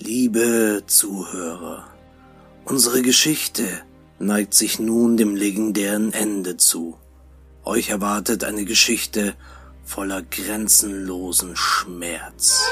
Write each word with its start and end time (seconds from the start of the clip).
Liebe 0.00 0.84
Zuhörer, 0.86 1.84
unsere 2.64 3.02
Geschichte 3.02 3.64
neigt 4.20 4.54
sich 4.54 4.78
nun 4.78 5.16
dem 5.16 5.34
legendären 5.34 6.12
Ende 6.12 6.56
zu. 6.56 6.96
Euch 7.64 7.90
erwartet 7.90 8.44
eine 8.44 8.64
Geschichte 8.64 9.34
voller 9.84 10.22
grenzenlosen 10.22 11.56
Schmerz, 11.56 12.64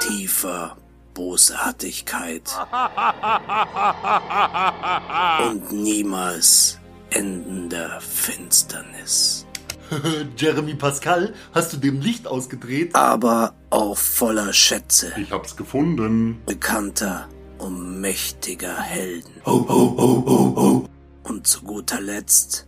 tiefer 0.00 0.76
Bosartigkeit 1.14 2.50
und 5.48 5.72
niemals 5.72 6.78
endender 7.08 7.98
Finsternis. 8.02 9.45
Jeremy 10.36 10.74
Pascal, 10.74 11.34
hast 11.52 11.72
du 11.72 11.76
dem 11.76 12.00
Licht 12.00 12.26
ausgedreht? 12.26 12.94
aber 12.94 13.54
auch 13.70 13.96
voller 13.96 14.52
Schätze, 14.52 15.12
Ich 15.16 15.30
hab's 15.32 15.56
gefunden. 15.56 16.40
bekannter 16.46 17.28
und 17.58 18.00
mächtiger 18.00 18.76
Helden 18.80 19.30
Ho, 19.46 19.66
ho, 19.68 19.96
ho, 19.98 20.24
ho, 20.26 20.56
ho. 20.56 20.88
und 21.24 21.46
zu 21.46 21.62
guter 21.62 22.00
Letzt 22.00 22.66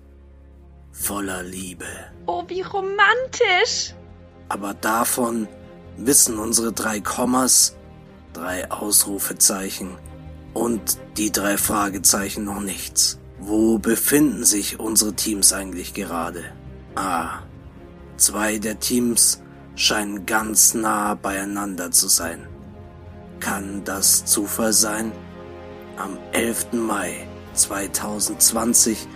voller 0.93 1.43
Liebe. 1.43 1.87
Oh, 2.27 2.43
wie 2.49 2.63
romantisch. 2.63 3.95
Aber 4.49 4.75
davon 4.75 5.47
wissen 5.97 6.39
unsere 6.39 6.73
drei 6.73 7.01
Kommas, 7.01 7.77
drei 8.33 8.71
Ausrufezeichen 8.71 9.91
und 10.55 10.99
die 11.17 11.31
drei 11.31 11.57
Fragezeichen 11.57 12.45
noch 12.45 12.61
nichts. 12.61 13.19
Wo 13.39 13.79
befinden 13.79 14.45
sich 14.45 14.81
unsere 14.81 15.13
Teams 15.15 15.53
eigentlich 15.53 15.95
gerade? 15.95 16.43
Ah, 17.01 17.45
zwei 18.17 18.59
der 18.59 18.81
Teams 18.81 19.41
scheinen 19.77 20.27
ganz 20.27 20.75
nah 20.75 21.15
beieinander 21.15 21.93
zu 21.93 22.09
sein. 22.09 22.49
Kann 23.39 23.85
das 23.85 24.25
Zufall 24.25 24.73
sein? 24.73 25.13
Am 25.97 26.19
11. 26.33 26.73
Mai 26.73 27.29
2020 27.55 29.07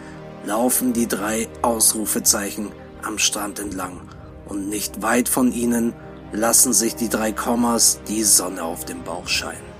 laufen 0.45 0.93
die 0.93 1.09
drei 1.09 1.49
Ausrufezeichen 1.63 2.71
am 3.03 3.19
Strand 3.19 3.59
entlang 3.59 4.01
und 4.47 4.69
nicht 4.69 5.03
weit 5.03 5.29
von 5.29 5.51
ihnen 5.51 5.93
lassen 6.31 6.73
sich 6.73 6.95
die 6.95 7.09
drei 7.09 7.33
Kommas 7.33 8.01
die 8.07 8.23
Sonne 8.23 8.63
auf 8.63 8.85
dem 8.85 9.03
Bauch 9.03 9.27
scheinen. 9.27 9.73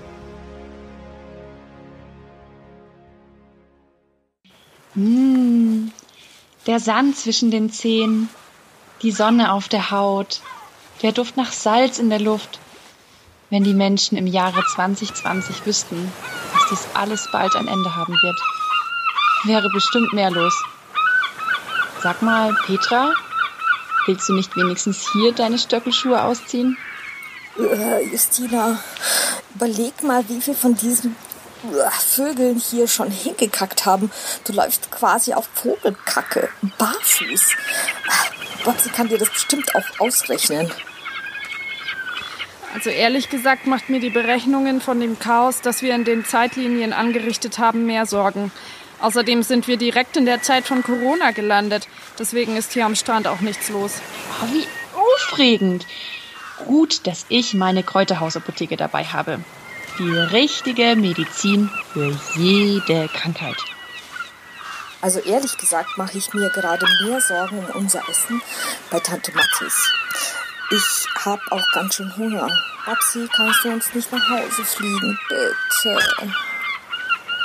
Hm, 4.95 5.91
der 6.67 6.79
Sand 6.79 7.17
zwischen 7.17 7.51
den 7.51 7.71
Zehen, 7.71 8.29
die 9.01 9.11
Sonne 9.11 9.51
auf 9.51 9.67
der 9.67 9.91
Haut, 9.91 10.41
der 11.01 11.11
Duft 11.11 11.35
nach 11.37 11.51
Salz 11.51 11.99
in 11.99 12.09
der 12.09 12.19
Luft. 12.19 12.59
Wenn 13.49 13.63
die 13.63 13.73
Menschen 13.73 14.17
im 14.17 14.25
Jahre 14.25 14.63
2020 14.65 15.65
wüssten, 15.65 16.11
dass 16.53 16.69
dies 16.69 16.87
alles 16.93 17.29
bald 17.31 17.55
ein 17.55 17.67
Ende 17.67 17.95
haben 17.95 18.13
wird, 18.13 18.39
wäre 19.43 19.69
bestimmt 19.69 20.13
mehr 20.13 20.31
los. 20.31 20.63
Sag 22.01 22.21
mal, 22.21 22.55
Petra, 22.65 23.13
willst 24.07 24.27
du 24.27 24.33
nicht 24.33 24.55
wenigstens 24.55 25.11
hier 25.11 25.33
deine 25.33 25.59
Stöckelschuhe 25.59 26.23
ausziehen? 26.23 26.77
Äh, 27.59 28.09
Justina, 28.09 28.79
überleg 29.53 30.01
mal, 30.01 30.27
wie 30.29 30.41
viel 30.41 30.55
von 30.55 30.75
diesen 30.75 31.11
äh, 31.11 31.32
Vögeln 31.91 32.59
hier 32.59 32.87
schon 32.87 33.09
hingekackt 33.11 33.85
haben. 33.85 34.11
Du 34.45 34.53
läufst 34.53 34.91
quasi 34.91 35.33
auf 35.33 35.47
Vogelkacke, 35.53 36.49
barfuß. 36.77 37.49
Babsi 38.63 38.89
kann 38.89 39.09
dir 39.09 39.17
das 39.17 39.29
bestimmt 39.29 39.75
auch 39.75 39.99
ausrechnen. 39.99 40.71
Also 42.73 42.89
ehrlich 42.89 43.29
gesagt 43.29 43.67
macht 43.67 43.89
mir 43.89 43.99
die 43.99 44.09
Berechnungen 44.09 44.81
von 44.81 44.99
dem 44.99 45.19
Chaos, 45.19 45.61
das 45.61 45.81
wir 45.81 45.93
in 45.93 46.05
den 46.05 46.25
Zeitlinien 46.25 46.91
angerichtet 46.91 47.59
haben, 47.59 47.85
mehr 47.85 48.05
Sorgen. 48.05 48.51
Außerdem 48.99 49.43
sind 49.43 49.67
wir 49.67 49.77
direkt 49.77 50.17
in 50.17 50.25
der 50.25 50.41
Zeit 50.41 50.65
von 50.65 50.81
Corona 50.81 51.31
gelandet. 51.31 51.87
Deswegen 52.17 52.55
ist 52.55 52.73
hier 52.73 52.85
am 52.85 52.95
Strand 52.95 53.27
auch 53.27 53.41
nichts 53.41 53.69
los. 53.69 54.01
Oh, 54.41 54.53
wie 54.53 54.65
aufregend. 54.97 55.85
Gut, 56.65 57.05
dass 57.05 57.25
ich 57.29 57.53
meine 57.53 57.83
Kräuterhausapotheke 57.83 58.77
dabei 58.77 59.03
habe. 59.03 59.39
Die 59.99 60.09
richtige 60.09 60.95
Medizin 60.95 61.69
für 61.91 62.17
jede 62.35 63.07
Krankheit. 63.09 63.57
Also 65.01 65.19
ehrlich 65.19 65.55
gesagt 65.57 65.97
mache 65.97 66.17
ich 66.17 66.33
mir 66.33 66.49
gerade 66.49 66.85
mehr 67.03 67.21
Sorgen 67.21 67.59
um 67.59 67.81
unser 67.81 68.01
Essen 68.09 68.41
bei 68.89 68.99
Tante 68.99 69.31
Mathis. 69.33 69.93
Ich 70.71 71.07
habe 71.25 71.41
auch 71.51 71.65
ganz 71.73 71.95
schön 71.95 72.15
Hunger. 72.17 72.47
Babsi, 72.85 73.27
kannst 73.35 73.63
du 73.63 73.69
uns 73.69 73.93
nicht 73.93 74.11
nach 74.11 74.29
Hause 74.29 74.65
fliegen, 74.65 75.19
bitte? 75.29 76.33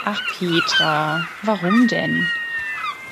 Ach, 0.06 0.20
Petra, 0.38 1.26
warum 1.42 1.86
denn? 1.88 2.26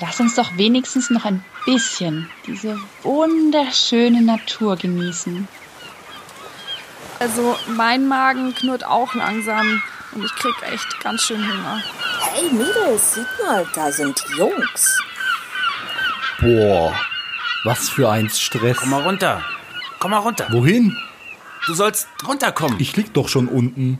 Lass 0.00 0.20
uns 0.20 0.34
doch 0.34 0.56
wenigstens 0.56 1.10
noch 1.10 1.24
ein 1.24 1.44
bisschen 1.66 2.30
diese 2.46 2.78
wunderschöne 3.02 4.22
Natur 4.22 4.76
genießen. 4.76 5.48
Also 7.18 7.56
mein 7.68 8.08
Magen 8.08 8.54
knurrt 8.54 8.84
auch 8.84 9.14
langsam 9.14 9.82
und 10.12 10.24
ich 10.24 10.34
krieg 10.34 10.54
echt 10.70 11.00
ganz 11.02 11.22
schön 11.22 11.38
Hunger. 11.38 11.82
Hey 12.20 12.50
Mädels, 12.52 13.14
sieht 13.14 13.26
mal, 13.44 13.66
da 13.74 13.90
sind 13.90 14.22
Jungs. 14.36 15.02
Boah, 16.40 16.94
was 17.64 17.88
für 17.88 18.10
ein 18.10 18.28
Stress. 18.28 18.76
Komm 18.76 18.90
mal 18.90 19.02
runter. 19.02 19.42
Komm 19.98 20.10
mal 20.10 20.18
runter. 20.18 20.46
Wohin? 20.50 20.94
Du 21.66 21.74
sollst 21.74 22.06
runterkommen. 22.26 22.78
Ich 22.78 22.94
lieg 22.96 23.14
doch 23.14 23.28
schon 23.28 23.48
unten. 23.48 23.98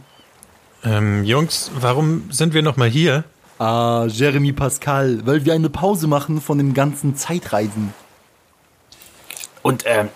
Ähm, 0.85 1.25
Jungs, 1.25 1.71
warum 1.81 2.31
sind 2.31 2.53
wir 2.55 2.63
noch 2.63 2.77
mal 2.77 2.89
hier? 2.89 3.25
Ah, 3.59 4.05
Jeremy 4.09 4.53
Pascal, 4.53 5.21
weil 5.25 5.45
wir 5.47 5.55
eine 5.55 5.71
Pause 5.71 6.07
machen 6.07 6.43
von 6.43 6.59
dem 6.59 6.75
ganzen 6.75 7.17
Zeitreisen. 7.17 7.95
Und 9.63 9.85
ähm, 9.87 10.11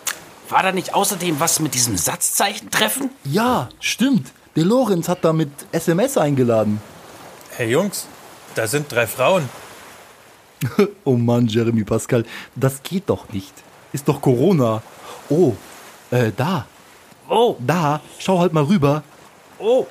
war 0.50 0.62
da 0.62 0.72
nicht 0.72 0.94
außerdem 0.94 1.40
was 1.40 1.60
mit 1.60 1.74
diesem 1.74 1.96
Satzzeichen-Treffen? 1.96 3.10
Ja, 3.24 3.68
stimmt. 3.80 4.32
Der 4.56 4.64
Lorenz 4.64 5.08
hat 5.08 5.24
da 5.24 5.32
mit 5.32 5.50
SMS 5.72 6.18
eingeladen. 6.18 6.80
Hey 7.56 7.70
Jungs, 7.70 8.06
da 8.54 8.66
sind 8.66 8.90
drei 8.90 9.06
Frauen. 9.06 9.48
Oh 11.04 11.16
Mann, 11.16 11.46
Jeremy 11.46 11.84
Pascal, 11.84 12.24
das 12.54 12.82
geht 12.82 13.08
doch 13.08 13.28
nicht. 13.30 13.52
Ist 13.92 14.06
doch 14.08 14.20
Corona. 14.20 14.82
Oh, 15.30 15.54
äh, 16.10 16.30
da, 16.36 16.66
Oh, 17.28 17.56
da, 17.60 18.00
schau 18.18 18.40
halt 18.40 18.52
mal 18.52 18.64
rüber. 18.64 19.02
oh. 19.58 19.86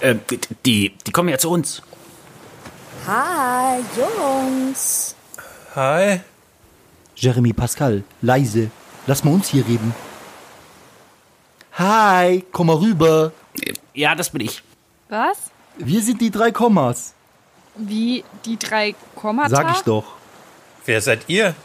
Äh, 0.00 0.16
die, 0.64 0.94
die 1.06 1.12
kommen 1.12 1.28
ja 1.28 1.36
zu 1.38 1.50
uns. 1.50 1.82
Hi, 3.06 3.80
Jungs. 3.96 5.14
Hi. 5.76 6.20
Jeremy 7.16 7.52
Pascal, 7.52 8.02
leise. 8.22 8.70
Lass 9.10 9.24
mal 9.24 9.34
uns 9.34 9.48
hier 9.48 9.66
reden. 9.66 9.92
Hi, 11.72 12.44
komm 12.52 12.68
mal 12.68 12.76
rüber. 12.76 13.32
Ja, 13.92 14.14
das 14.14 14.30
bin 14.30 14.42
ich. 14.42 14.62
Was? 15.08 15.36
Wir 15.78 16.00
sind 16.00 16.20
die 16.20 16.30
drei 16.30 16.52
Kommas. 16.52 17.14
Wie 17.74 18.22
die 18.44 18.56
drei 18.56 18.94
Kommata? 19.16 19.48
Sag 19.48 19.72
ich 19.72 19.82
doch. 19.82 20.04
Wer 20.84 21.00
seid 21.00 21.24
ihr? 21.26 21.56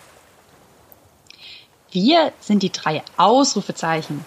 Wir 1.91 2.33
sind 2.39 2.63
die 2.63 2.71
drei 2.71 3.03
Ausrufezeichen. 3.15 4.25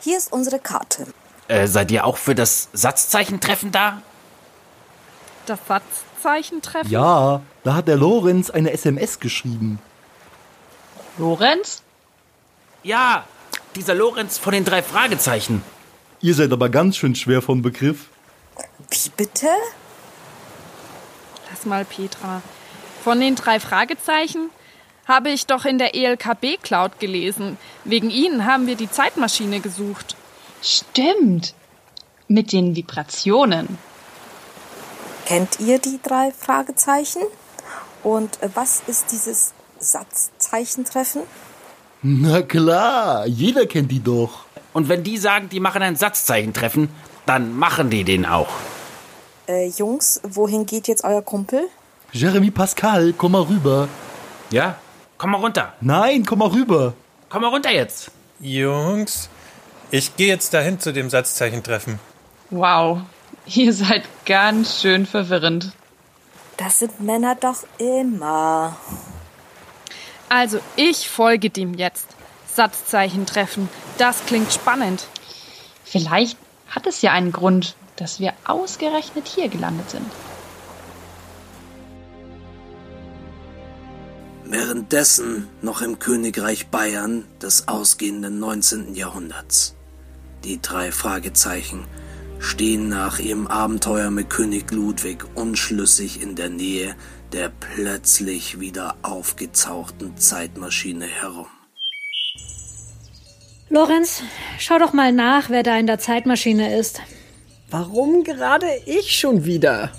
Hier 0.00 0.16
ist 0.16 0.32
unsere 0.32 0.58
Karte. 0.60 1.06
Äh, 1.48 1.66
seid 1.66 1.90
ihr 1.90 2.06
auch 2.06 2.16
für 2.16 2.34
das 2.34 2.70
Satzzeichen-Treffen 2.72 3.70
da? 3.70 4.00
Das 5.44 5.58
Satzzeichen-Treffen? 5.68 6.90
Ja, 6.90 7.42
da 7.64 7.74
hat 7.74 7.86
der 7.86 7.98
Lorenz 7.98 8.48
eine 8.48 8.72
SMS 8.72 9.20
geschrieben. 9.20 9.78
Lorenz? 11.18 11.83
Ja, 12.84 13.24
dieser 13.76 13.94
Lorenz 13.94 14.36
von 14.36 14.52
den 14.52 14.66
drei 14.66 14.82
Fragezeichen. 14.82 15.62
Ihr 16.20 16.34
seid 16.34 16.52
aber 16.52 16.68
ganz 16.68 16.98
schön 16.98 17.14
schwer 17.14 17.40
von 17.40 17.62
Begriff. 17.62 18.08
Wie 18.90 19.10
bitte? 19.16 19.48
Lass 21.50 21.64
mal, 21.64 21.86
Petra. 21.86 22.42
Von 23.02 23.20
den 23.20 23.36
drei 23.36 23.58
Fragezeichen 23.58 24.50
habe 25.06 25.30
ich 25.30 25.46
doch 25.46 25.64
in 25.64 25.78
der 25.78 25.94
E 25.94 26.04
ELKB-Cloud 26.04 27.00
gelesen. 27.00 27.56
Wegen 27.84 28.10
ihnen 28.10 28.44
haben 28.44 28.66
wir 28.66 28.76
die 28.76 28.90
Zeitmaschine 28.90 29.60
gesucht. 29.60 30.16
Stimmt. 30.62 31.54
Mit 32.28 32.52
den 32.52 32.76
Vibrationen. 32.76 33.78
Kennt 35.24 35.58
ihr 35.58 35.78
die 35.78 36.00
drei 36.02 36.32
Fragezeichen? 36.32 37.22
Und 38.02 38.42
äh, 38.42 38.50
was 38.54 38.82
ist 38.86 39.10
dieses 39.10 39.54
Satzzeichentreffen? 39.78 41.22
Na 42.06 42.42
klar, 42.42 43.26
jeder 43.26 43.64
kennt 43.64 43.90
die 43.90 44.00
doch. 44.02 44.44
Und 44.74 44.90
wenn 44.90 45.02
die 45.02 45.16
sagen, 45.16 45.48
die 45.48 45.58
machen 45.58 45.80
ein 45.80 45.96
Satzzeichen-Treffen, 45.96 46.90
dann 47.24 47.56
machen 47.56 47.88
die 47.88 48.04
den 48.04 48.26
auch. 48.26 48.50
Äh, 49.48 49.68
Jungs, 49.68 50.20
wohin 50.22 50.66
geht 50.66 50.86
jetzt 50.86 51.02
euer 51.02 51.22
Kumpel? 51.22 51.66
Jeremy 52.12 52.50
Pascal, 52.50 53.14
komm 53.16 53.32
mal 53.32 53.42
rüber. 53.42 53.88
Ja? 54.50 54.76
Komm 55.16 55.30
mal 55.30 55.38
runter. 55.38 55.72
Nein, 55.80 56.26
komm 56.26 56.40
mal 56.40 56.48
rüber. 56.48 56.92
Komm 57.30 57.40
mal 57.40 57.48
runter 57.48 57.70
jetzt. 57.72 58.10
Jungs, 58.38 59.30
Ich 59.90 60.14
gehe 60.16 60.28
jetzt 60.28 60.52
dahin 60.52 60.78
zu 60.78 60.92
dem 60.92 61.08
Satzzeichentreffen. 61.08 61.98
Wow, 62.50 62.98
ihr 63.46 63.72
seid 63.72 64.02
ganz 64.26 64.82
schön 64.82 65.06
verwirrend. 65.06 65.72
Das 66.58 66.80
sind 66.80 67.00
Männer 67.00 67.34
doch 67.34 67.64
immer. 67.78 68.76
Also, 70.34 70.58
ich 70.74 71.08
folge 71.08 71.48
dem 71.48 71.74
jetzt. 71.74 72.08
Satzzeichen 72.52 73.24
treffen. 73.24 73.68
Das 73.98 74.26
klingt 74.26 74.52
spannend. 74.52 75.06
Vielleicht 75.84 76.36
hat 76.66 76.88
es 76.88 77.02
ja 77.02 77.12
einen 77.12 77.30
Grund, 77.30 77.76
dass 77.94 78.18
wir 78.18 78.32
ausgerechnet 78.44 79.28
hier 79.28 79.48
gelandet 79.48 79.90
sind. 79.90 80.10
Währenddessen 84.44 85.48
noch 85.62 85.82
im 85.82 86.00
Königreich 86.00 86.66
Bayern 86.66 87.26
des 87.40 87.68
ausgehenden 87.68 88.40
19. 88.40 88.96
Jahrhunderts. 88.96 89.76
Die 90.42 90.60
drei 90.60 90.90
Fragezeichen 90.90 91.86
stehen 92.40 92.88
nach 92.88 93.20
ihrem 93.20 93.46
Abenteuer 93.46 94.10
mit 94.10 94.30
König 94.30 94.72
Ludwig 94.72 95.24
unschlüssig 95.36 96.20
in 96.20 96.34
der 96.34 96.48
Nähe 96.48 96.96
der 97.34 97.48
plötzlich 97.48 98.60
wieder 98.60 98.94
aufgezauchten 99.02 100.16
Zeitmaschine 100.16 101.06
herum. 101.06 101.48
Lorenz, 103.68 104.22
schau 104.60 104.78
doch 104.78 104.92
mal 104.92 105.10
nach, 105.10 105.50
wer 105.50 105.64
da 105.64 105.76
in 105.76 105.88
der 105.88 105.98
Zeitmaschine 105.98 106.78
ist. 106.78 107.00
Warum 107.70 108.22
gerade 108.22 108.68
ich 108.86 109.18
schon 109.18 109.44
wieder? 109.44 109.90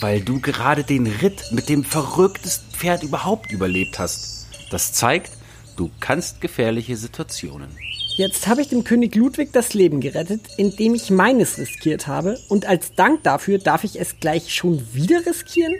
Weil 0.00 0.20
du 0.20 0.40
gerade 0.40 0.82
den 0.82 1.06
Ritt 1.06 1.52
mit 1.52 1.68
dem 1.68 1.84
verrücktesten 1.84 2.72
Pferd 2.72 3.04
überhaupt 3.04 3.52
überlebt 3.52 4.00
hast. 4.00 4.48
Das 4.72 4.92
zeigt, 4.92 5.30
du 5.76 5.92
kannst 6.00 6.40
gefährliche 6.40 6.96
Situationen. 6.96 7.68
Jetzt 8.16 8.48
habe 8.48 8.62
ich 8.62 8.68
dem 8.68 8.82
König 8.82 9.14
Ludwig 9.14 9.52
das 9.52 9.74
Leben 9.74 10.00
gerettet, 10.00 10.40
indem 10.56 10.96
ich 10.96 11.10
meines 11.10 11.56
riskiert 11.56 12.08
habe. 12.08 12.36
Und 12.48 12.66
als 12.66 12.94
Dank 12.96 13.22
dafür 13.22 13.58
darf 13.58 13.84
ich 13.84 14.00
es 14.00 14.18
gleich 14.18 14.52
schon 14.52 14.84
wieder 14.92 15.24
riskieren? 15.24 15.74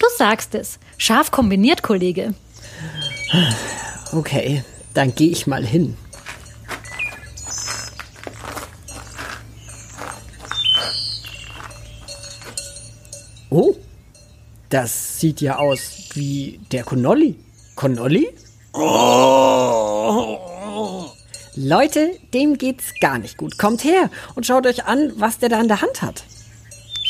Du 0.00 0.06
sagst 0.16 0.54
es. 0.54 0.80
Scharf 0.96 1.30
kombiniert, 1.30 1.82
Kollege. 1.82 2.34
Okay, 4.12 4.64
dann 4.94 5.14
gehe 5.14 5.30
ich 5.30 5.46
mal 5.46 5.64
hin. 5.64 5.96
Oh, 13.50 13.74
das 14.68 15.20
sieht 15.20 15.40
ja 15.40 15.58
aus 15.58 16.10
wie 16.14 16.60
der 16.72 16.84
Connolly. 16.84 17.36
Connolly? 17.74 18.28
Leute, 21.56 22.16
dem 22.32 22.56
geht's 22.56 22.94
gar 23.00 23.18
nicht 23.18 23.36
gut. 23.36 23.58
Kommt 23.58 23.84
her 23.84 24.08
und 24.34 24.46
schaut 24.46 24.66
euch 24.66 24.84
an, 24.86 25.12
was 25.16 25.38
der 25.38 25.50
da 25.50 25.60
in 25.60 25.68
der 25.68 25.82
Hand 25.82 26.00
hat. 26.00 26.24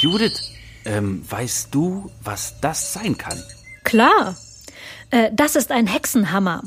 Judith, 0.01 0.50
ähm, 0.85 1.25
weißt 1.29 1.69
du, 1.75 2.11
was 2.23 2.61
das 2.61 2.93
sein 2.93 3.17
kann? 3.19 3.43
Klar. 3.85 4.37
Äh, 5.11 5.31
das 5.33 5.57
ist 5.57 5.73
ein 5.73 5.87
Hexenhammer. 5.87 6.63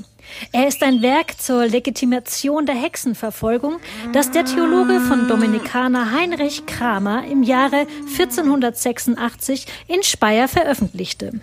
Er 0.51 0.67
ist 0.67 0.83
ein 0.83 1.01
Werk 1.01 1.39
zur 1.39 1.67
Legitimation 1.67 2.65
der 2.65 2.75
Hexenverfolgung, 2.75 3.79
das 4.13 4.31
der 4.31 4.45
Theologe 4.45 4.99
von 5.01 5.27
Dominikaner 5.27 6.11
Heinrich 6.11 6.65
Kramer 6.65 7.25
im 7.25 7.43
Jahre 7.43 7.87
1486 8.17 9.67
in 9.87 10.01
Speyer 10.03 10.47
veröffentlichte. 10.47 11.33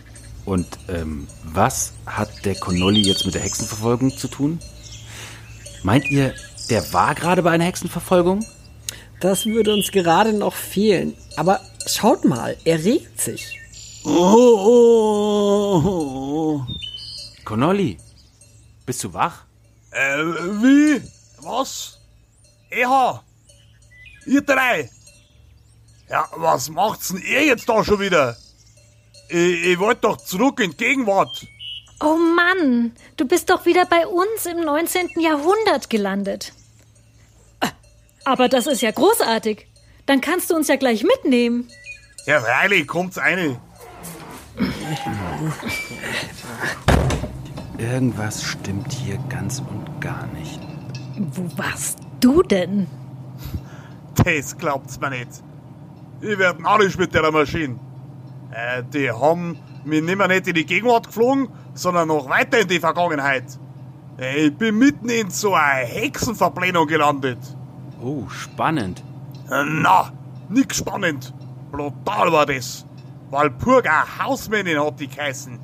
Und 0.44 0.66
ähm, 0.88 1.28
was 1.44 1.92
hat 2.06 2.44
der 2.44 2.54
Connolly 2.54 3.02
jetzt 3.02 3.26
mit 3.26 3.34
der 3.34 3.42
Hexenverfolgung 3.42 4.16
zu 4.16 4.28
tun? 4.28 4.58
Meint 5.82 6.10
ihr, 6.10 6.34
der 6.70 6.92
war 6.92 7.14
gerade 7.14 7.42
bei 7.42 7.50
einer 7.50 7.64
Hexenverfolgung? 7.64 8.44
Das 9.20 9.44
würde 9.44 9.74
uns 9.74 9.92
gerade 9.92 10.32
noch 10.32 10.54
fehlen. 10.54 11.14
Aber 11.36 11.60
schaut 11.86 12.24
mal, 12.24 12.56
er 12.64 12.82
regt 12.82 13.20
sich. 13.20 13.58
Connolly, 17.44 17.98
bist 18.86 19.04
du 19.04 19.12
wach? 19.12 19.44
Äh, 19.90 20.24
wie? 20.62 21.02
Was? 21.42 21.98
Eha? 22.70 23.22
Ihr 24.26 24.40
drei? 24.40 24.88
Ja, 26.08 26.26
was 26.36 26.70
macht's 26.70 27.08
denn 27.08 27.22
ihr 27.22 27.44
jetzt 27.44 27.68
da 27.68 27.84
schon 27.84 28.00
wieder? 28.00 28.36
Ich, 29.28 29.64
ich 29.66 29.78
wollte 29.78 30.02
doch 30.02 30.16
zurück 30.16 30.60
in 30.60 30.70
die 30.70 30.76
Gegenwart. 30.76 31.46
Oh 32.02 32.16
Mann, 32.16 32.92
du 33.18 33.26
bist 33.26 33.50
doch 33.50 33.66
wieder 33.66 33.84
bei 33.84 34.06
uns 34.06 34.46
im 34.46 34.60
19. 34.60 35.20
Jahrhundert 35.20 35.90
gelandet. 35.90 36.54
Aber 38.30 38.48
das 38.48 38.68
ist 38.68 38.80
ja 38.80 38.92
großartig. 38.92 39.66
Dann 40.06 40.20
kannst 40.20 40.50
du 40.50 40.54
uns 40.54 40.68
ja 40.68 40.76
gleich 40.76 41.02
mitnehmen. 41.02 41.68
Ja, 42.26 42.40
freilich, 42.40 42.86
kommt's 42.86 43.18
eine. 43.18 43.58
Irgendwas 47.76 48.44
stimmt 48.44 48.92
hier 48.92 49.18
ganz 49.28 49.58
und 49.58 50.00
gar 50.00 50.28
nicht. 50.28 50.60
Wo 51.32 51.42
warst 51.58 51.98
du 52.20 52.40
denn? 52.44 52.86
Das 54.24 54.56
glaubt's 54.56 55.00
mir 55.00 55.10
nicht. 55.10 55.42
Ich 56.20 56.38
werd 56.38 56.60
narrisch 56.60 56.96
mit 56.96 57.12
der 57.12 57.32
Maschine. 57.32 57.80
Äh, 58.52 58.84
die 58.94 59.10
haben 59.10 59.58
mich 59.84 60.02
nimmer 60.04 60.28
nicht 60.28 60.46
in 60.46 60.54
die 60.54 60.66
Gegenwart 60.66 61.08
geflogen, 61.08 61.48
sondern 61.74 62.06
noch 62.06 62.28
weiter 62.28 62.60
in 62.60 62.68
die 62.68 62.78
Vergangenheit. 62.78 63.58
Äh, 64.20 64.46
Ich 64.46 64.56
bin 64.56 64.78
mitten 64.78 65.08
in 65.08 65.30
so 65.30 65.52
einer 65.54 65.84
Hexenverblendung 65.84 66.86
gelandet. 66.86 67.38
Oh, 68.02 68.28
spannend. 68.28 69.02
Äh, 69.50 69.64
Na, 69.66 70.12
nix 70.48 70.76
spannend. 70.78 71.32
Brutal 71.70 72.32
war 72.32 72.46
das. 72.46 72.86
Walpurga 73.30 74.04
Hausmännin 74.18 74.80
hat 74.80 74.98
die 74.98 75.08
geheißen. 75.08 75.58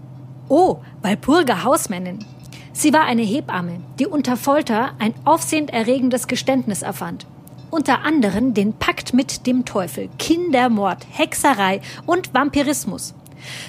Oh, 0.48 0.78
Walpurga 1.02 1.64
Hausmännin. 1.64 2.24
Sie 2.72 2.92
war 2.92 3.04
eine 3.04 3.22
Hebamme, 3.22 3.80
die 3.98 4.06
unter 4.06 4.36
Folter 4.36 4.90
ein 4.98 5.14
aufsehenerregendes 5.24 6.26
Geständnis 6.28 6.82
erfand. 6.82 7.26
Unter 7.70 8.04
anderem 8.04 8.54
den 8.54 8.74
Pakt 8.74 9.14
mit 9.14 9.46
dem 9.46 9.64
Teufel, 9.64 10.08
Kindermord, 10.18 11.06
Hexerei 11.10 11.80
und 12.04 12.32
Vampirismus. 12.34 13.14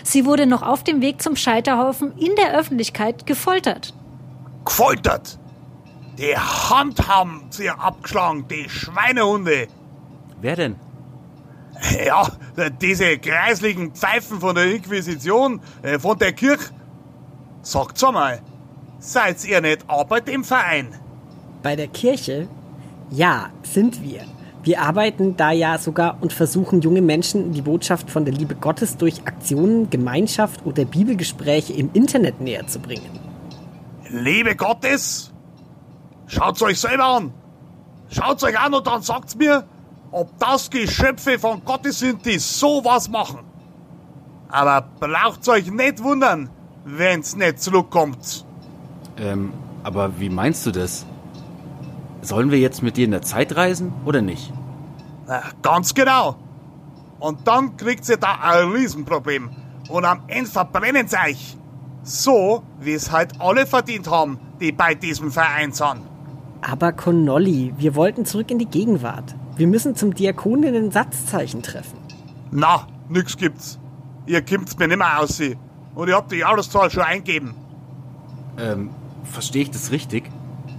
Sie 0.04 0.26
wurde 0.26 0.46
noch 0.46 0.62
auf 0.62 0.84
dem 0.84 1.02
Weg 1.02 1.22
zum 1.22 1.36
Scheiterhaufen 1.36 2.12
in 2.18 2.36
der 2.36 2.58
Öffentlichkeit 2.58 3.26
gefoltert. 3.26 3.94
Gefoltert! 4.66 5.40
Die 6.18 6.36
Hand 6.36 7.08
haben 7.08 7.44
sie 7.52 7.70
abgeschlagen, 7.70 8.48
die 8.48 8.68
Schweinehunde. 8.68 9.68
Wer 10.42 10.56
denn? 10.56 10.76
Ja, 12.06 12.28
diese 12.82 13.20
kreislichen 13.20 13.92
Pfeifen 13.92 14.40
von 14.40 14.56
der 14.56 14.66
Inquisition, 14.74 15.62
äh, 15.84 16.00
von 16.00 16.18
der 16.18 16.34
Kirche. 16.34 16.72
Sagt's 17.62 18.04
einmal, 18.04 18.42
seid 18.98 19.46
ihr 19.46 19.62
nicht 19.62 19.88
auch 19.88 20.06
bei 20.06 20.20
dem 20.20 20.44
Verein? 20.44 20.88
Bei 21.62 21.76
der 21.76 21.88
Kirche? 21.88 22.48
Ja, 23.12 23.52
sind 23.62 24.02
wir. 24.02 24.22
Wir 24.64 24.82
arbeiten 24.82 25.38
da 25.38 25.52
ja 25.52 25.78
sogar 25.78 26.18
und 26.20 26.34
versuchen 26.34 26.82
junge 26.82 27.02
Menschen 27.02 27.54
die 27.54 27.62
Botschaft 27.62 28.10
von 28.10 28.26
der 28.26 28.34
Liebe 28.34 28.56
Gottes 28.56 28.98
durch 28.98 29.22
Aktionen, 29.26 29.90
Gemeinschaft 29.90 30.66
oder 30.66 30.84
Bibelgespräche 30.84 31.74
im 31.74 31.92
Internet 31.94 32.42
näher 32.42 32.66
zu 32.68 32.80
bringen. 32.80 33.20
Liebe 34.10 34.56
Gottes, 34.56 35.32
schaut's 36.28 36.62
euch 36.62 36.80
selber 36.80 37.06
an. 37.06 37.34
Schaut's 38.10 38.44
euch 38.44 38.58
an 38.58 38.74
und 38.74 38.88
dann 38.88 39.02
sagt's 39.02 39.36
mir, 39.36 39.66
ob 40.12 40.38
das 40.40 40.70
Geschöpfe 40.70 41.40
von 41.40 41.64
Gottes 41.66 42.00
sind, 42.00 42.26
die 42.26 42.40
sowas 42.40 43.10
machen. 43.10 43.40
Aber 44.50 44.88
braucht's 45.00 45.50
euch 45.50 45.70
nicht 45.70 46.02
wundern, 46.02 46.50
wenn's 46.86 47.36
nicht 47.36 47.62
zurückkommt. 47.62 48.46
Ähm, 49.18 49.52
aber 49.84 50.20
wie 50.20 50.30
meinst 50.30 50.66
du 50.66 50.72
das? 50.72 51.06
Sollen 52.22 52.52
wir 52.52 52.60
jetzt 52.60 52.82
mit 52.82 52.98
dir 52.98 53.06
in 53.06 53.12
der 53.12 53.22
Zeit 53.22 53.56
reisen 53.56 53.94
oder 54.06 54.22
nicht? 54.22 54.54
Na, 55.28 55.44
ganz 55.62 55.94
genau. 55.94 56.38
Und 57.20 57.48
dann 57.48 57.78
kriegt 57.78 58.08
ihr 58.10 58.18
da 58.18 58.40
ein 58.42 58.70
Riesenproblem. 58.72 59.50
Und 59.90 60.06
am 60.06 60.22
Ende 60.28 60.50
verbrennen 60.50 61.08
sie 61.08 61.18
euch. 61.18 61.58
So, 62.04 62.64
wie 62.80 62.94
es 62.94 63.12
halt 63.12 63.40
alle 63.42 63.66
verdient 63.66 64.10
haben, 64.10 64.40
die 64.60 64.72
bei 64.72 64.96
diesem 64.96 65.32
Verein 65.32 65.72
sind. 65.72 66.02
Aber 66.62 66.92
Connolly, 66.92 67.74
wir 67.78 67.96
wollten 67.96 68.26
zurück 68.26 68.52
in 68.52 68.60
die 68.60 68.66
Gegenwart. 68.66 69.36
Wir 69.56 69.68
müssen 69.68 69.96
zum 69.96 70.14
Diakoninnen 70.14 70.92
Satzzeichen 70.92 71.64
treffen. 71.64 71.98
Na, 72.52 72.88
nix 73.10 73.38
gibt's. 73.38 73.80
Ihr 74.26 74.44
kommt's 74.46 74.78
mir 74.78 74.88
nimmer 74.88 75.20
aus. 75.20 75.42
Und 75.96 76.08
ihr 76.10 76.16
habt 76.16 76.32
die 76.32 76.38
Jahreszahl 76.38 76.90
schon 76.90 77.04
eingeben. 77.04 77.56
Ähm, 78.60 78.90
verstehe 79.24 79.64
ich 79.64 79.72
das 79.72 79.92
richtig? 79.92 80.30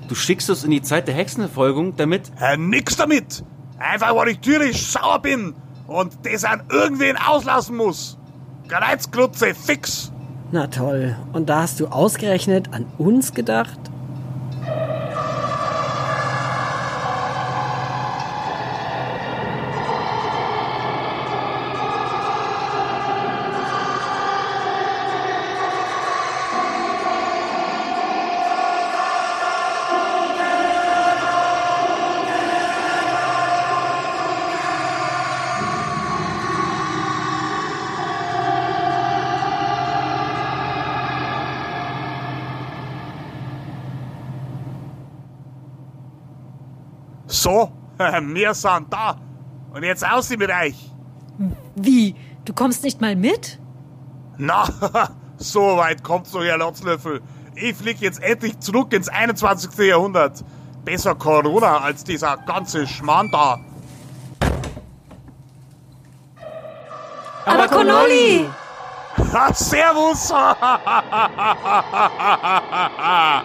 Du 0.08 0.14
schickst 0.14 0.48
uns 0.48 0.64
in 0.64 0.70
die 0.70 0.82
Zeit 0.82 1.08
der 1.08 1.14
Hexenverfolgung, 1.14 1.96
damit... 1.96 2.30
Äh, 2.40 2.56
nix 2.56 2.96
damit. 2.96 3.44
Einfach, 3.78 4.14
weil 4.14 4.28
ich 4.28 4.40
tierisch 4.40 4.86
sauer 4.86 5.20
bin 5.20 5.54
und 5.86 6.12
das 6.24 6.44
an 6.44 6.62
irgendwen 6.70 7.16
auslassen 7.16 7.76
muss. 7.76 8.18
Kreuzklutze 8.68 9.54
fix. 9.54 10.12
Na 10.50 10.66
toll. 10.66 11.16
Und 11.32 11.48
da 11.48 11.62
hast 11.62 11.80
du 11.80 11.88
ausgerechnet 11.88 12.72
an 12.72 12.86
uns 12.96 13.34
gedacht? 13.34 13.78
Wir 48.34 48.54
sind 48.54 48.92
da. 48.92 49.16
Und 49.72 49.82
jetzt 49.82 50.06
aus 50.06 50.30
mit 50.30 50.50
euch. 50.50 50.90
Wie? 51.76 52.14
Du 52.44 52.52
kommst 52.52 52.82
nicht 52.82 53.00
mal 53.00 53.14
mit? 53.14 53.58
Na, 54.38 54.68
so 55.36 55.76
weit 55.76 56.02
kommt's 56.02 56.32
doch, 56.32 56.42
Herr 56.42 56.58
Lotzlöffel. 56.58 57.20
Ich 57.54 57.76
flieg 57.76 58.00
jetzt 58.00 58.22
endlich 58.22 58.58
zurück 58.60 58.92
ins 58.92 59.08
21. 59.08 59.76
Jahrhundert. 59.78 60.44
Besser 60.84 61.14
Corona 61.14 61.78
als 61.78 62.04
dieser 62.04 62.36
ganze 62.38 62.86
Schmarrn 62.86 63.30
da. 63.30 63.60
Aber 67.44 67.68
Connolly! 67.68 68.48
Servus! 69.54 70.32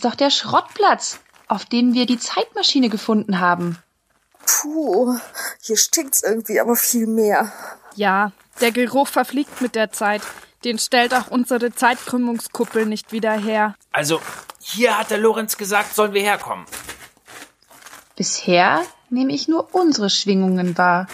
ist 0.00 0.06
doch 0.06 0.14
der 0.14 0.30
Schrottplatz, 0.30 1.18
auf 1.46 1.66
dem 1.66 1.92
wir 1.92 2.06
die 2.06 2.18
Zeitmaschine 2.18 2.88
gefunden 2.88 3.38
haben. 3.38 3.76
Puh, 4.46 5.14
hier 5.60 5.76
stinkt's 5.76 6.22
irgendwie 6.22 6.58
aber 6.58 6.74
viel 6.74 7.06
mehr. 7.06 7.52
Ja, 7.96 8.32
der 8.62 8.72
Geruch 8.72 9.08
verfliegt 9.08 9.60
mit 9.60 9.74
der 9.74 9.92
Zeit. 9.92 10.22
Den 10.64 10.78
stellt 10.78 11.12
auch 11.12 11.26
unsere 11.28 11.74
Zeitkrümmungskuppel 11.74 12.86
nicht 12.86 13.12
wieder 13.12 13.32
her. 13.32 13.74
Also, 13.92 14.22
hier 14.58 14.96
hat 14.96 15.10
der 15.10 15.18
Lorenz 15.18 15.58
gesagt, 15.58 15.94
sollen 15.94 16.14
wir 16.14 16.22
herkommen. 16.22 16.64
Bisher 18.16 18.80
nehme 19.10 19.34
ich 19.34 19.48
nur 19.48 19.74
unsere 19.74 20.08
Schwingungen 20.08 20.78
wahr. 20.78 21.08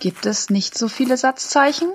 Gibt 0.00 0.26
es 0.26 0.50
nicht 0.50 0.76
so 0.76 0.88
viele 0.88 1.16
Satzzeichen? 1.16 1.92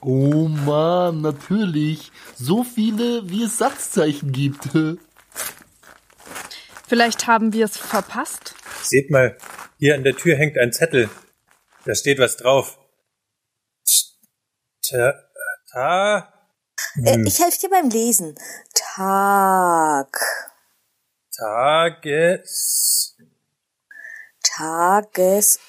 Oh 0.00 0.46
Mann, 0.46 1.20
natürlich. 1.20 2.12
So 2.36 2.62
viele, 2.62 3.28
wie 3.28 3.42
es 3.42 3.58
Satzzeichen 3.58 4.30
gibt. 4.30 4.68
Vielleicht 6.92 7.26
haben 7.26 7.54
wir 7.54 7.64
es 7.64 7.78
verpasst. 7.78 8.54
Seht 8.82 9.10
mal, 9.10 9.38
hier 9.78 9.94
an 9.94 10.04
der 10.04 10.14
Tür 10.14 10.36
hängt 10.36 10.58
ein 10.58 10.74
Zettel. 10.74 11.08
Da 11.86 11.94
steht 11.94 12.18
was 12.18 12.36
drauf. 12.36 12.78
Ta, 14.86 15.14
ta, 15.72 16.34
Äh, 17.02 17.22
ich 17.26 17.38
helfe 17.38 17.60
dir 17.60 17.70
beim 17.70 17.88
Lesen. 17.88 18.34
Tag. 18.74 20.18
Tages, 21.34 23.16
Tagesohr. 24.42 25.60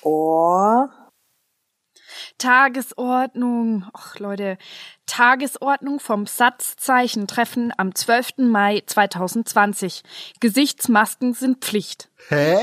Tagesordnung. 2.38 3.86
Och, 3.94 4.20
Leute. 4.20 4.58
Tagesordnung 5.06 6.00
vom 6.00 6.26
Satzzeichentreffen 6.26 7.74
am 7.78 7.96
12. 7.96 8.38
Mai 8.38 8.84
2020. 8.86 10.04
Gesichtsmasken 10.40 11.34
sind 11.34 11.64
Pflicht. 11.64 12.10
Hä? 12.28 12.58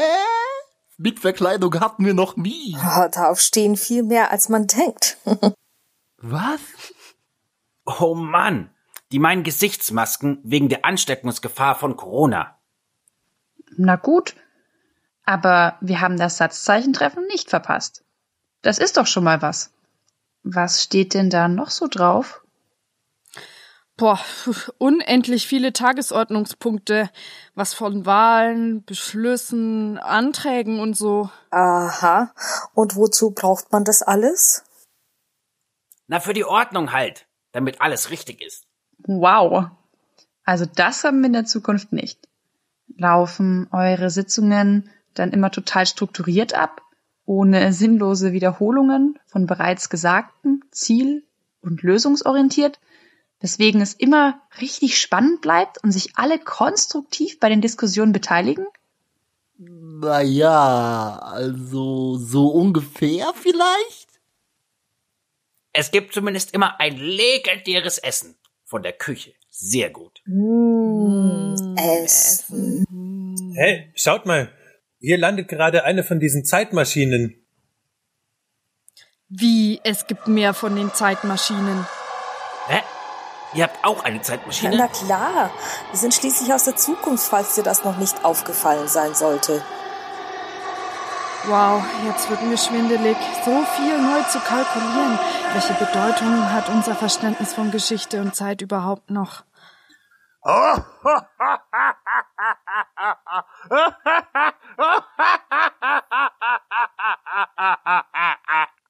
Mit 0.97 1.21
Verkleidung 1.21 1.81
hatten 1.81 2.05
wir 2.05 2.15
noch 2.15 2.37
nie. 2.37 2.77
Oh, 2.77 3.09
darauf 3.11 3.41
stehen 3.41 3.77
viel 3.77 4.03
mehr, 4.03 4.31
als 4.31 4.51
man 4.51 4.67
denkt. 4.67 5.17
Was? 6.19 6.61
Oh 7.87 8.15
Mann, 8.15 8.71
die 9.11 9.19
meinen 9.19 9.43
Gesichtsmasken 9.43 10.41
wegen 10.43 10.69
der 10.69 10.85
Ansteckungsgefahr 10.85 11.75
von 11.75 11.97
Corona. 11.97 12.59
Na 13.77 13.97
gut, 13.97 14.35
aber 15.25 15.79
wir 15.81 16.01
haben 16.01 16.19
das 16.19 16.37
Satzzeichentreffen 16.37 17.27
nicht 17.29 17.49
verpasst. 17.49 18.05
Das 18.63 18.79
ist 18.79 18.97
doch 18.97 19.07
schon 19.07 19.25
mal 19.25 19.43
was. 19.43 19.71
Was 20.43 20.83
steht 20.83 21.15
denn 21.15 21.31
da 21.31 21.49
noch 21.49 21.71
so 21.71 21.87
drauf? 21.87 22.43
Boah, 23.97 24.19
unendlich 24.79 25.47
viele 25.47 25.75
Tagesordnungspunkte. 25.75 27.11
Was 27.55 27.75
von 27.75 28.07
Wahlen, 28.07 28.83
Beschlüssen, 28.85 29.99
Anträgen 29.99 30.81
und 30.81 30.97
so. 30.97 31.31
Aha. 31.51 32.33
Und 32.73 32.97
wozu 32.97 33.33
braucht 33.33 33.73
man 33.73 33.85
das 33.85 34.01
alles? 34.01 34.65
Na, 36.07 36.19
für 36.19 36.33
die 36.33 36.47
Ordnung 36.47 36.93
halt, 36.93 37.27
damit 37.53 37.83
alles 37.83 38.11
richtig 38.11 38.41
ist. 38.41 38.65
Wow. 39.01 39.67
Also 40.45 40.65
das 40.65 41.05
haben 41.05 41.21
wir 41.21 41.27
in 41.27 41.35
der 41.35 41.45
Zukunft 41.45 41.93
nicht. 41.93 42.27
Laufen 42.97 43.69
eure 43.71 44.11
Sitzungen 44.11 44.91
dann 45.15 45.31
immer 45.33 45.51
total 45.51 45.87
strukturiert 45.87 46.55
ab, 46.55 46.81
ohne 47.25 47.73
sinnlose 47.73 48.33
Wiederholungen 48.33 49.19
von 49.27 49.47
bereits 49.47 49.89
Gesagten, 49.89 50.65
ziel- 50.71 51.25
und 51.63 51.83
lösungsorientiert, 51.83 52.81
weswegen 53.41 53.81
es 53.81 53.95
immer 53.95 54.41
richtig 54.61 55.01
spannend 55.01 55.41
bleibt 55.41 55.83
und 55.83 55.93
sich 55.93 56.17
alle 56.17 56.39
konstruktiv 56.39 57.41
bei 57.41 57.49
den 57.49 57.61
Diskussionen 57.61 58.13
beteiligen? 58.13 58.67
Naja, 59.59 61.19
also 61.23 62.17
so 62.17 62.49
ungefähr 62.49 63.33
vielleicht? 63.35 64.09
Es 65.73 65.91
gibt 65.91 66.15
zumindest 66.15 66.53
immer 66.53 66.81
ein 66.81 66.97
legendäres 66.97 67.99
Essen 67.99 68.37
von 68.65 68.83
der 68.83 68.93
Küche. 68.93 69.33
Sehr 69.51 69.91
gut. 69.91 70.23
Mmh, 70.27 71.75
Essen. 71.77 73.55
Hey, 73.55 73.93
schaut 73.95 74.27
mal. 74.27 74.53
Hier 75.01 75.17
landet 75.17 75.49
gerade 75.49 75.85
eine 75.85 76.05
von 76.05 76.21
diesen 76.21 76.45
Zeitmaschinen. 76.45 77.35
Wie, 79.31 79.81
es 79.83 80.07
gibt 80.07 80.29
mehr 80.29 80.53
von 80.53 80.77
den 80.77 80.93
Zeitmaschinen. 80.93 81.87
Hä? 82.67 82.83
Ihr 83.55 83.65
habt 83.65 83.83
auch 83.83 84.05
eine 84.05 84.19
Na 84.19 84.23
Zeitmaschine? 84.23 84.89
klar, 84.89 85.51
wir 85.91 85.99
sind 85.99 86.13
schließlich 86.13 86.53
aus 86.53 86.65
der 86.65 86.77
Zukunft, 86.77 87.27
falls 87.27 87.55
dir 87.55 87.63
das 87.63 87.83
noch 87.83 87.97
nicht 87.97 88.25
aufgefallen 88.25 88.89
sein 88.89 89.15
sollte. 89.15 89.63
Wow, 91.47 91.83
jetzt 92.07 92.29
wird 92.29 92.43
mir 92.43 92.59
schwindelig. 92.59 93.17
So 93.47 93.65
viel 93.77 93.99
neu 93.99 94.23
zu 94.25 94.39
kalkulieren. 94.41 95.19
Welche 95.55 95.73
Bedeutung 95.73 96.53
hat 96.53 96.69
unser 96.69 96.95
Verständnis 96.95 97.55
von 97.55 97.71
Geschichte 97.71 98.21
und 98.21 98.37
Zeit 98.37 98.61
überhaupt 98.61 99.11
noch? 99.11 99.45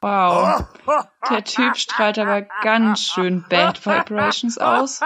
Wow. 0.02 0.64
Der 1.28 1.44
Typ 1.44 1.76
strahlt 1.76 2.18
aber 2.18 2.42
ganz 2.62 3.00
schön 3.00 3.44
Bad 3.48 3.84
Vibrations 3.84 4.56
aus. 4.58 5.00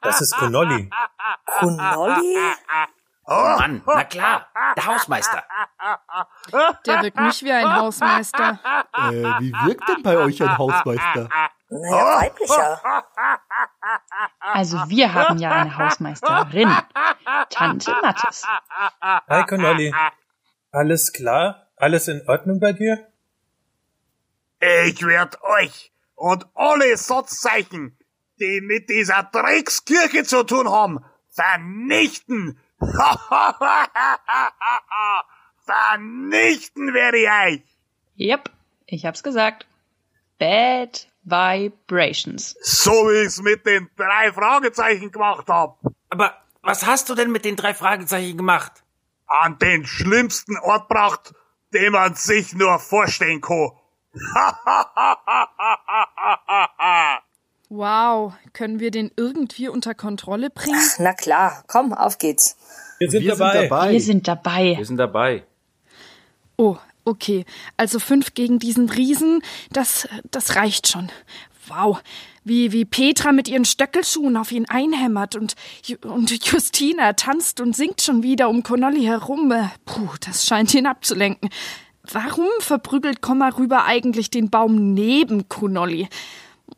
Das 0.00 0.20
ist 0.20 0.36
Connolly. 0.36 0.90
Connolly? 1.58 2.36
Oh 3.30 3.56
Mann, 3.58 3.82
na 3.86 4.04
klar, 4.04 4.46
der 4.74 4.86
Hausmeister. 4.86 5.44
Der 6.86 7.02
wirkt 7.02 7.20
nicht 7.20 7.42
wie 7.42 7.52
ein 7.52 7.76
Hausmeister. 7.76 8.58
Äh, 8.94 9.10
wie 9.12 9.52
wirkt 9.64 9.86
denn 9.86 10.02
bei 10.02 10.16
euch 10.16 10.42
ein 10.42 10.56
Hausmeister? 10.56 11.28
Naja, 11.68 12.20
weiblicher. 12.22 12.80
Also 14.40 14.78
wir 14.88 15.12
haben 15.12 15.38
ja 15.38 15.50
eine 15.50 15.76
Hausmeisterin. 15.76 16.74
Tante 17.50 17.94
Mattes. 18.00 18.46
Hi 19.28 19.44
Connolly. 19.44 19.94
Alles 20.70 21.12
klar? 21.12 21.68
Alles 21.76 22.08
in 22.08 22.26
Ordnung 22.28 22.60
bei 22.60 22.72
dir? 22.72 23.06
Ich 24.60 25.06
werd 25.06 25.40
euch 25.42 25.92
und 26.14 26.46
alle 26.54 26.96
Satzzeichen, 26.96 27.96
die 28.40 28.60
mit 28.60 28.90
dieser 28.90 29.22
Dreckskirche 29.22 30.24
zu 30.24 30.42
tun 30.44 30.68
haben, 30.68 31.04
vernichten. 31.28 32.58
vernichten 35.64 36.94
werde 36.94 37.18
ich 37.18 37.28
euch. 37.28 37.62
Yep, 38.18 38.50
ich 38.86 39.06
hab's 39.06 39.22
gesagt. 39.22 39.66
Bad 40.38 41.08
Vibrations. 41.22 42.56
So 42.62 42.90
wie 42.90 43.26
ich's 43.26 43.40
mit 43.40 43.64
den 43.66 43.88
drei 43.96 44.32
Fragezeichen 44.32 45.12
gemacht 45.12 45.46
hab. 45.48 45.78
Aber 46.10 46.34
was 46.62 46.86
hast 46.86 47.08
du 47.08 47.14
denn 47.14 47.30
mit 47.30 47.44
den 47.44 47.56
drei 47.56 47.74
Fragezeichen 47.74 48.36
gemacht? 48.36 48.84
An 49.28 49.58
den 49.58 49.86
schlimmsten 49.86 50.56
Ort 50.58 50.88
bracht, 50.88 51.34
den 51.74 51.92
man 51.92 52.14
sich 52.14 52.54
nur 52.54 52.78
vorstellen 52.78 53.40
kann. 53.40 53.70
Wow, 57.70 58.32
können 58.54 58.80
wir 58.80 58.90
den 58.90 59.10
irgendwie 59.14 59.68
unter 59.68 59.94
Kontrolle 59.94 60.48
bringen? 60.48 60.80
Na 60.98 61.12
klar, 61.12 61.64
komm, 61.66 61.92
auf 61.92 62.16
geht's. 62.16 62.56
Wir 62.98 63.10
sind 63.10 63.24
Wir 63.24 63.36
dabei. 63.36 63.52
sind 63.52 63.70
dabei. 63.70 63.92
Wir 63.92 64.00
sind 64.00 64.28
dabei. 64.28 64.74
Wir 64.78 64.84
sind 64.86 64.96
dabei. 64.96 65.44
Oh, 66.56 66.78
okay. 67.04 67.44
Also 67.76 68.00
fünf 68.00 68.32
gegen 68.32 68.58
diesen 68.58 68.88
Riesen, 68.88 69.42
das, 69.70 70.08
das 70.30 70.56
reicht 70.56 70.88
schon. 70.88 71.10
Wow. 71.68 72.00
Wie, 72.48 72.72
wie 72.72 72.84
Petra 72.86 73.32
mit 73.32 73.46
ihren 73.48 73.66
Stöckelschuhen 73.66 74.36
auf 74.38 74.52
ihn 74.52 74.64
einhämmert 74.68 75.36
und, 75.36 75.54
und 76.02 76.30
Justina 76.50 77.12
tanzt 77.12 77.60
und 77.60 77.76
singt 77.76 78.00
schon 78.00 78.22
wieder 78.22 78.48
um 78.48 78.62
Connolly 78.62 79.02
herum. 79.02 79.52
Äh, 79.52 79.68
Puh, 79.84 80.08
das 80.24 80.46
scheint 80.46 80.72
ihn 80.72 80.86
abzulenken. 80.86 81.50
Warum 82.10 82.48
verprügelt 82.60 83.20
Komma 83.20 83.50
rüber 83.50 83.84
eigentlich 83.84 84.30
den 84.30 84.48
Baum 84.48 84.94
neben 84.94 85.48
Connolly? 85.50 86.08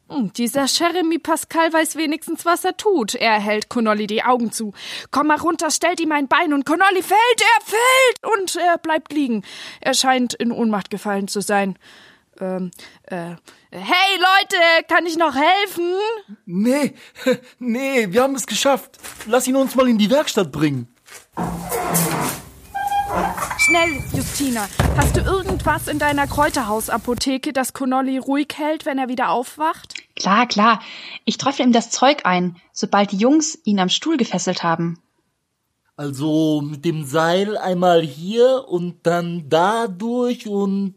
Hm, 0.09 0.33
Dieser 0.33 0.67
Jeremy 0.67 1.19
Pascal 1.19 1.73
weiß 1.73 1.95
wenigstens, 1.95 2.45
was 2.45 2.65
er 2.65 2.77
tut. 2.77 3.15
Er 3.15 3.39
hält 3.39 3.69
Connolly 3.69 4.09
die 4.09 4.25
Augen 4.25 4.51
zu. 4.51 4.73
Komm 5.13 5.29
mal 5.29 5.39
runter, 5.39 5.71
stellt 5.71 6.01
ihm 6.01 6.11
ein 6.11 6.27
Bein 6.27 6.53
und 6.53 6.67
Connolly 6.67 7.03
fällt, 7.03 7.21
er 7.39 7.65
fällt 7.65 8.35
und 8.35 8.57
er 8.57 8.79
bleibt 8.79 9.13
liegen. 9.13 9.45
Er 9.81 9.95
scheint 9.95 10.35
in 10.35 10.51
Ohnmacht 10.51 10.91
gefallen 10.91 11.29
zu 11.29 11.41
sein. 11.41 11.79
Ähm, 12.39 12.71
äh, 13.03 13.35
hey 13.71 14.19
Leute, 14.19 14.87
kann 14.89 15.07
ich 15.07 15.17
noch 15.17 15.35
helfen? 15.35 15.95
Nee, 16.47 16.95
nee, 17.59 18.07
wir 18.11 18.23
haben 18.23 18.35
es 18.35 18.47
geschafft. 18.47 18.99
Lass 19.27 19.47
ihn 19.47 19.57
uns 19.57 19.75
mal 19.75 19.89
in 19.89 19.99
die 19.99 20.11
Werkstatt 20.11 20.53
bringen. 20.53 20.89
Schnell, 23.59 24.03
Justina, 24.15 24.69
hast 24.97 25.17
du 25.17 25.21
irgendwas 25.21 25.89
in 25.89 25.99
deiner 25.99 26.27
Kräuterhausapotheke, 26.27 27.53
das 27.53 27.73
Connolly 27.73 28.19
ruhig 28.19 28.49
hält, 28.57 28.87
wenn 28.87 28.99
er 28.99 29.09
wieder 29.09 29.31
aufwacht? 29.31 29.95
Klar, 30.17 30.47
klar. 30.47 30.81
Ich 31.25 31.37
träufle 31.37 31.65
ihm 31.65 31.73
das 31.73 31.91
Zeug 31.91 32.25
ein, 32.25 32.57
sobald 32.73 33.13
die 33.13 33.19
Jungs 33.19 33.59
ihn 33.65 33.81
am 33.81 33.89
Stuhl 33.89 34.17
gefesselt 34.17 34.63
haben. 34.63 34.99
Also 35.97 36.63
mit 36.63 36.85
dem 36.85 37.05
Seil 37.05 37.59
einmal 37.59 38.01
hier 38.03 38.65
und 38.69 39.07
dann 39.07 39.49
da 39.49 39.87
durch 39.89 40.47
und... 40.47 40.95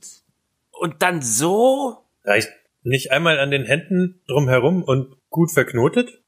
Und 0.84 1.02
dann 1.02 1.22
so? 1.22 2.04
Reicht 2.26 2.52
nicht 2.82 3.14
einmal 3.14 3.40
an 3.40 3.52
den 3.52 3.64
Händen 3.64 4.22
drumherum 4.28 4.84
und 4.84 5.16
gut 5.30 5.50
verknotet? 5.50 6.22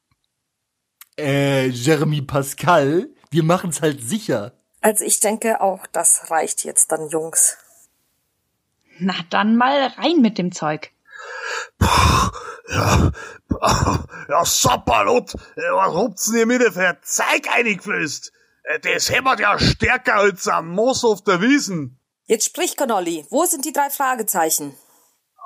Äh, 1.19 1.67
Jeremy 1.67 2.21
Pascal, 2.21 3.09
wir 3.31 3.43
machen's 3.43 3.81
halt 3.81 4.01
sicher. 4.01 4.53
Also 4.79 5.03
ich 5.03 5.19
denke 5.19 5.59
auch, 5.59 5.85
das 5.87 6.31
reicht 6.31 6.63
jetzt 6.63 6.93
dann, 6.93 7.09
Jungs. 7.09 7.57
Na 8.97 9.13
dann 9.29 9.57
mal 9.57 9.87
rein 9.87 10.21
mit 10.21 10.37
dem 10.37 10.53
Zeug. 10.53 10.91
Ja, 12.69 13.11
ja, 14.29 14.45
Sapperlot, 14.45 15.33
was 15.33 15.93
habt's 15.95 16.31
denn 16.31 16.47
mir 16.47 16.71
für 16.71 16.87
ein 16.87 16.97
Zeug 17.01 17.49
eingeflößt? 17.53 18.31
Äh, 18.63 18.79
Das 18.79 19.09
hämmert 19.11 19.41
ja 19.41 19.59
stärker 19.59 20.15
als 20.15 20.47
ein 20.47 20.67
Moos 20.67 21.03
auf 21.03 21.25
der 21.25 21.41
Wiesen. 21.41 21.99
Jetzt 22.27 22.45
sprich, 22.45 22.75
Connolly. 22.75 23.25
Wo 23.29 23.45
sind 23.45 23.65
die 23.65 23.73
drei 23.73 23.89
Fragezeichen? 23.89 24.75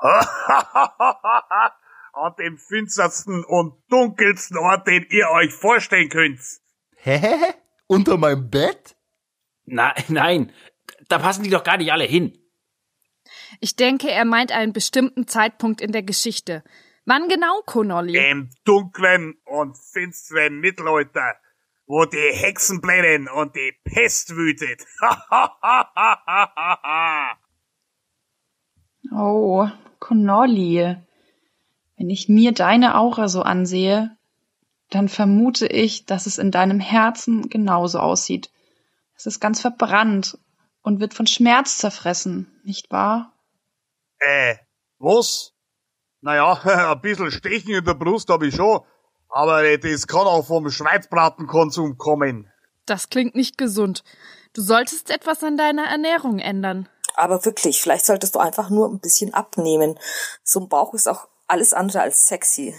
An 2.12 2.34
dem 2.38 2.58
finstersten 2.58 3.44
und 3.44 3.74
dunkelsten 3.90 4.56
Ort, 4.56 4.86
den 4.86 5.06
ihr 5.10 5.28
euch 5.30 5.52
vorstellen 5.52 6.08
könnt. 6.08 6.40
Hä? 6.96 7.36
Unter 7.86 8.16
meinem 8.16 8.48
Bett? 8.48 8.96
Na, 9.64 9.94
nein, 10.08 10.52
da 11.08 11.18
passen 11.18 11.44
die 11.44 11.50
doch 11.50 11.64
gar 11.64 11.76
nicht 11.76 11.92
alle 11.92 12.04
hin. 12.04 12.36
Ich 13.60 13.76
denke, 13.76 14.10
er 14.10 14.24
meint 14.24 14.50
einen 14.50 14.72
bestimmten 14.72 15.28
Zeitpunkt 15.28 15.80
in 15.80 15.92
der 15.92 16.02
Geschichte. 16.02 16.64
Wann 17.04 17.28
genau, 17.28 17.62
Connolly? 17.66 18.16
Im 18.16 18.50
dunklen 18.64 19.34
und 19.44 19.76
finsteren 19.78 20.60
Mittelalter, 20.60 21.36
wo 21.90 22.04
die 22.04 22.32
Hexen 22.32 22.80
brennen 22.80 23.28
und 23.28 23.56
die 23.56 23.74
Pest 23.84 24.36
wütet. 24.36 24.86
Oh, 29.12 29.66
Connolly. 29.98 30.96
Wenn 31.96 32.10
ich 32.10 32.28
mir 32.28 32.52
deine 32.52 32.96
Aura 32.96 33.26
so 33.26 33.42
ansehe, 33.42 34.16
dann 34.90 35.08
vermute 35.08 35.66
ich, 35.66 36.06
dass 36.06 36.26
es 36.26 36.38
in 36.38 36.52
deinem 36.52 36.78
Herzen 36.78 37.48
genauso 37.48 37.98
aussieht. 37.98 38.52
Es 39.16 39.26
ist 39.26 39.40
ganz 39.40 39.60
verbrannt 39.60 40.38
und 40.82 41.00
wird 41.00 41.12
von 41.12 41.26
Schmerz 41.26 41.78
zerfressen, 41.78 42.46
nicht 42.62 42.92
wahr? 42.92 43.32
Äh, 44.20 44.56
was? 44.98 45.54
Naja, 46.20 46.52
ein 46.92 47.00
bisschen 47.00 47.32
Stechen 47.32 47.74
in 47.74 47.84
der 47.84 47.94
Brust 47.94 48.28
hab 48.28 48.42
ich 48.42 48.54
schon, 48.54 48.80
aber 49.30 49.78
das 49.78 50.06
kann 50.06 50.26
auch 50.26 50.46
vom 50.46 50.70
Schweizbratenkonsum 50.70 51.98
kommen. 51.98 52.50
Das 52.86 53.08
klingt 53.08 53.34
nicht 53.34 53.58
gesund. 53.58 54.02
Du 54.52 54.62
solltest 54.62 55.10
etwas 55.10 55.44
an 55.44 55.56
deiner 55.56 55.84
Ernährung 55.84 56.38
ändern. 56.38 56.88
Aber 57.14 57.44
wirklich, 57.44 57.80
vielleicht 57.80 58.06
solltest 58.06 58.34
du 58.34 58.38
einfach 58.40 58.70
nur 58.70 58.88
ein 58.88 59.00
bisschen 59.00 59.32
abnehmen. 59.34 59.98
So 60.42 60.60
ein 60.60 60.68
Bauch 60.68 60.94
ist 60.94 61.08
auch 61.08 61.28
alles 61.46 61.72
andere 61.72 62.00
als 62.00 62.26
sexy. 62.26 62.74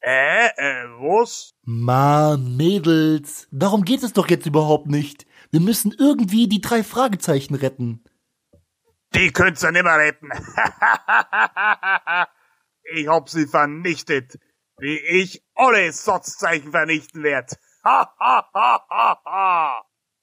Äh, 0.00 0.46
äh, 0.46 0.84
was? 1.00 1.54
Mann, 1.62 2.56
Mädels, 2.56 3.48
darum 3.50 3.84
geht 3.84 4.02
es 4.02 4.12
doch 4.12 4.28
jetzt 4.28 4.46
überhaupt 4.46 4.86
nicht. 4.86 5.26
Wir 5.50 5.60
müssen 5.60 5.94
irgendwie 5.98 6.48
die 6.48 6.60
drei 6.60 6.82
Fragezeichen 6.84 7.54
retten. 7.54 8.04
Die 9.14 9.32
könnt's 9.32 9.62
ja 9.62 9.72
nimmer 9.72 9.96
retten. 9.96 10.28
ich 12.94 13.08
hab 13.08 13.28
sie 13.28 13.46
vernichtet, 13.46 14.38
wie 14.78 14.98
ich 14.98 15.42
alle 15.54 15.92
Satzzeichen 15.92 16.70
vernichten 16.70 17.22
werd. 17.22 17.58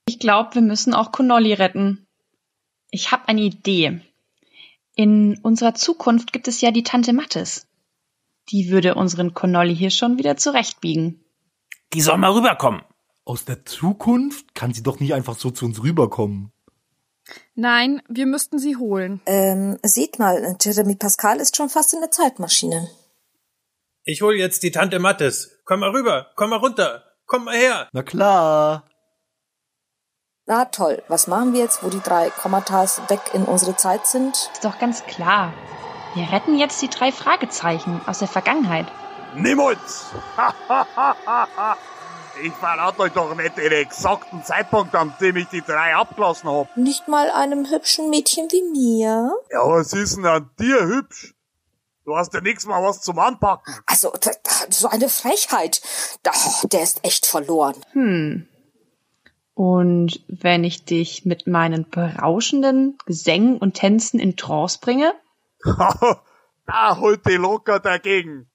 Ich 0.07 0.19
glaube, 0.19 0.55
wir 0.55 0.61
müssen 0.61 0.93
auch 0.93 1.11
Connolly 1.11 1.53
retten. 1.53 2.07
Ich 2.91 3.11
habe 3.11 3.27
eine 3.27 3.41
Idee. 3.41 4.01
In 4.95 5.39
unserer 5.41 5.73
Zukunft 5.73 6.31
gibt 6.31 6.47
es 6.47 6.61
ja 6.61 6.71
die 6.71 6.83
Tante 6.83 7.11
Mattes. 7.13 7.67
Die 8.49 8.69
würde 8.69 8.95
unseren 8.95 9.33
Connolly 9.33 9.75
hier 9.75 9.89
schon 9.89 10.17
wieder 10.17 10.37
zurechtbiegen. 10.37 11.25
Die 11.93 12.01
soll 12.01 12.17
mal 12.17 12.31
rüberkommen. 12.31 12.81
Aus 13.25 13.43
der 13.43 13.65
Zukunft 13.65 14.53
kann 14.53 14.73
sie 14.73 14.83
doch 14.83 14.99
nicht 14.99 15.13
einfach 15.13 15.35
so 15.35 15.49
zu 15.49 15.65
uns 15.65 15.81
rüberkommen. 15.81 16.51
Nein, 17.55 18.03
wir 18.07 18.27
müssten 18.27 18.59
sie 18.59 18.75
holen. 18.75 19.19
Ähm, 19.25 19.79
seht 19.81 20.19
mal, 20.19 20.55
Jeremy 20.61 20.95
Pascal 20.95 21.39
ist 21.39 21.57
schon 21.57 21.69
fast 21.69 21.93
in 21.93 22.01
der 22.01 22.11
Zeitmaschine. 22.11 22.87
Ich 24.07 24.21
hol 24.21 24.35
jetzt 24.35 24.61
die 24.61 24.69
Tante 24.69 24.99
Mattes. 24.99 25.57
Komm 25.65 25.79
mal 25.79 25.89
rüber, 25.89 26.27
komm 26.35 26.51
mal 26.51 26.59
runter, 26.59 27.03
komm 27.25 27.45
mal 27.45 27.55
her. 27.55 27.89
Na 27.91 28.03
klar. 28.03 28.83
Na 30.45 30.65
toll, 30.65 31.01
was 31.07 31.25
machen 31.25 31.53
wir 31.53 31.61
jetzt, 31.61 31.81
wo 31.81 31.89
die 31.89 32.01
drei 32.01 32.29
Kommatas 32.29 33.01
weg 33.09 33.21
in 33.33 33.45
unsere 33.45 33.75
Zeit 33.77 34.05
sind? 34.05 34.35
Ist 34.53 34.63
doch 34.63 34.77
ganz 34.77 35.07
klar. 35.07 35.55
Wir 36.13 36.31
retten 36.31 36.55
jetzt 36.55 36.83
die 36.83 36.87
drei 36.87 37.11
Fragezeichen 37.11 37.99
aus 38.05 38.19
der 38.19 38.27
Vergangenheit. 38.27 38.85
Niemals! 39.33 40.05
ich 42.43 42.53
verrate 42.53 42.99
euch 42.99 43.13
doch 43.13 43.35
nicht 43.35 43.57
den 43.57 43.71
exakten 43.71 44.43
Zeitpunkt, 44.43 44.93
an 44.93 45.15
dem 45.19 45.37
ich 45.37 45.47
die 45.47 45.63
drei 45.63 45.95
abgelassen 45.95 46.47
hab. 46.47 46.77
Nicht 46.77 47.07
mal 47.07 47.31
einem 47.31 47.71
hübschen 47.71 48.11
Mädchen 48.11 48.49
wie 48.51 48.61
mir? 48.69 49.35
Ja, 49.49 49.67
was 49.67 49.93
ist 49.93 50.17
denn 50.17 50.27
an 50.27 50.51
dir 50.59 50.85
hübsch? 50.85 51.34
Du 52.05 52.15
hast 52.15 52.33
ja 52.33 52.41
nix 52.41 52.65
mal 52.65 52.83
was 52.83 53.01
zum 53.01 53.17
Anpacken. 53.17 53.73
Also, 53.87 54.13
so 54.69 54.87
eine 54.87 55.09
Frechheit. 55.09 55.81
Da, 56.21 56.31
der 56.63 56.83
ist 56.83 57.03
echt 57.03 57.25
verloren. 57.25 57.75
Hm. 57.93 58.47
Und 59.55 60.23
wenn 60.27 60.63
ich 60.63 60.85
dich 60.85 61.25
mit 61.25 61.47
meinen 61.47 61.89
berauschenden 61.89 62.97
Gesängen 63.05 63.57
und 63.57 63.73
Tänzen 63.73 64.19
in 64.19 64.37
Trance 64.37 64.79
bringe? 64.79 65.13
da 65.63 66.97
holt 66.99 67.25
die 67.25 67.37
locker 67.37 67.79
dagegen. 67.79 68.51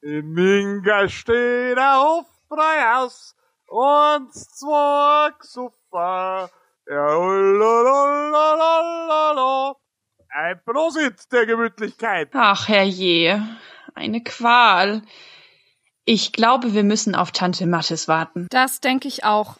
Im 0.00 0.32
Minga 0.32 1.08
steht 1.08 1.78
auf 1.78 2.24
Breihaus 2.48 3.36
und 3.68 4.32
zwei 4.32 5.30
Sofa. 5.42 6.50
Ja. 6.88 7.16
Ein 10.32 10.60
Prosit 10.64 11.32
der 11.32 11.46
Gemütlichkeit. 11.46 12.30
Ach, 12.34 12.68
herrje. 12.68 13.42
Eine 13.94 14.22
Qual. 14.22 15.02
Ich 16.04 16.32
glaube, 16.32 16.72
wir 16.72 16.84
müssen 16.84 17.14
auf 17.14 17.32
Tante 17.32 17.66
Mattes 17.66 18.06
warten. 18.06 18.46
Das 18.50 18.80
denke 18.80 19.08
ich 19.08 19.24
auch. 19.24 19.56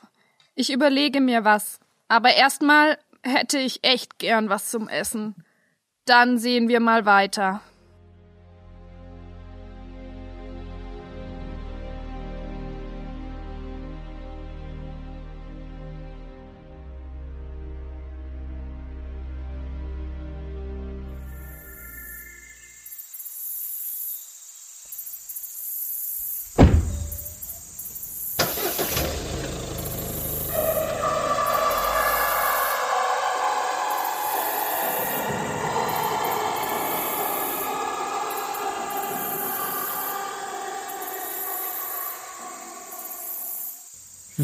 Ich 0.55 0.73
überlege 0.73 1.21
mir 1.21 1.45
was. 1.45 1.81
Aber 2.09 2.35
erstmal 2.35 2.99
hätte 3.23 3.59
ich 3.59 3.85
echt 3.85 4.19
gern 4.19 4.49
was 4.49 4.71
zum 4.71 4.89
Essen. 4.89 5.35
Dann 6.05 6.39
sehen 6.39 6.69
wir 6.69 6.81
mal 6.81 7.05
weiter. 7.05 7.61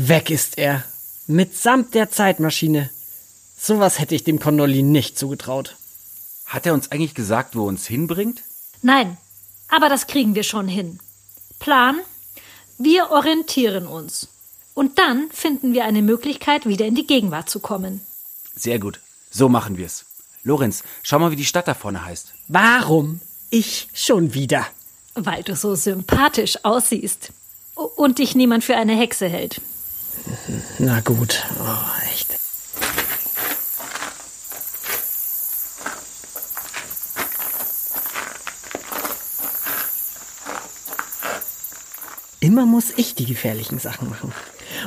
Weg 0.09 0.31
ist 0.31 0.57
er. 0.57 0.85
Mitsamt 1.27 1.95
der 1.95 2.11
Zeitmaschine. 2.11 2.91
Sowas 3.59 3.99
hätte 3.99 4.15
ich 4.15 4.23
dem 4.23 4.39
Connolly 4.39 4.83
nicht 4.83 5.19
zugetraut. 5.19 5.77
Hat 6.45 6.65
er 6.65 6.75
uns 6.75 6.93
eigentlich 6.93 7.15
gesagt, 7.15 7.57
wo 7.57 7.65
er 7.65 7.69
uns 7.69 7.89
hinbringt? 7.89 8.45
Nein, 8.83 9.17
aber 9.67 9.89
das 9.89 10.07
kriegen 10.07 10.37
wir 10.37 10.45
schon 10.45 10.69
hin. 10.69 11.01
Plan? 11.59 11.99
Wir 12.79 13.11
orientieren 13.11 13.89
uns. 13.89 14.29
Und 14.75 14.99
dann 15.01 15.29
finden 15.33 15.73
wir 15.73 15.85
eine 15.85 16.03
Möglichkeit, 16.03 16.67
wieder 16.67 16.87
in 16.87 16.95
die 16.95 17.07
Gegenwart 17.07 17.51
zu 17.51 17.59
kommen. 17.59 18.01
Sehr 18.55 18.79
gut. 18.79 19.01
So 19.31 19.49
machen 19.49 19.77
wir's. 19.77 20.05
Lorenz, 20.45 20.85
schau 21.03 21.19
mal, 21.19 21.33
wie 21.33 21.37
die 21.37 21.45
Stadt 21.45 21.67
da 21.67 21.75
vorne 21.75 22.05
heißt. 22.05 22.33
Warum? 22.47 23.21
Ich 23.51 23.89
schon 23.93 24.35
wieder. 24.35 24.67
Weil 25.15 25.43
du 25.43 25.57
so 25.57 25.75
sympathisch 25.75 26.65
aussiehst. 26.65 27.33
Und 27.75 28.19
dich 28.21 28.37
niemand 28.37 28.63
für 28.63 28.77
eine 28.77 28.97
Hexe 28.97 29.27
hält. 29.27 29.61
Na 30.79 31.01
gut, 31.01 31.45
oh, 31.61 32.09
echt. 32.11 32.37
Immer 42.41 42.67
muss 42.67 42.93
ich 42.97 43.15
die 43.15 43.27
gefährlichen 43.27 43.79
Sachen 43.79 44.09
machen. 44.09 44.33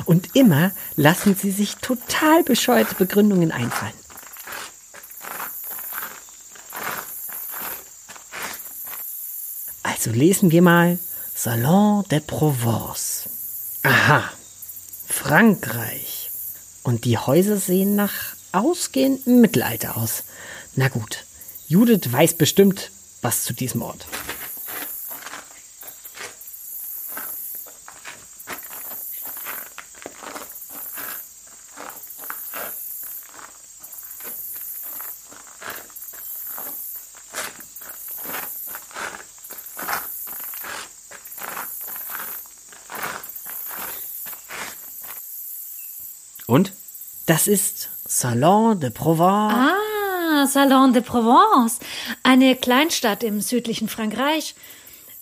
Und 0.06 0.34
immer 0.34 0.72
lassen 0.96 1.34
sie 1.34 1.50
sich 1.50 1.76
total 1.76 2.42
bescheuerte 2.42 2.94
Begründungen 2.94 3.52
einfallen. 3.52 3.92
Also 9.82 10.10
lesen 10.10 10.50
wir 10.50 10.62
mal 10.62 10.98
Salon 11.34 12.04
de 12.10 12.20
Provence. 12.20 13.28
Aha, 13.82 14.30
Frankreich. 15.22 16.30
Und 16.82 17.04
die 17.04 17.18
Häuser 17.18 17.58
sehen 17.58 17.94
nach 17.94 18.34
ausgehendem 18.52 19.42
Mittelalter 19.42 19.98
aus. 19.98 20.24
Na 20.76 20.88
gut, 20.88 21.26
Judith 21.68 22.10
weiß 22.10 22.34
bestimmt 22.34 22.90
was 23.20 23.44
zu 23.44 23.52
diesem 23.52 23.82
Ort. 23.82 24.06
Und? 46.50 46.72
Das 47.26 47.46
ist 47.46 47.90
Salon 48.08 48.80
de 48.80 48.90
Provence. 48.90 49.54
Ah, 49.54 50.46
Salon 50.48 50.92
de 50.92 51.00
Provence. 51.00 51.78
Eine 52.24 52.56
Kleinstadt 52.56 53.22
im 53.22 53.40
südlichen 53.40 53.88
Frankreich. 53.88 54.56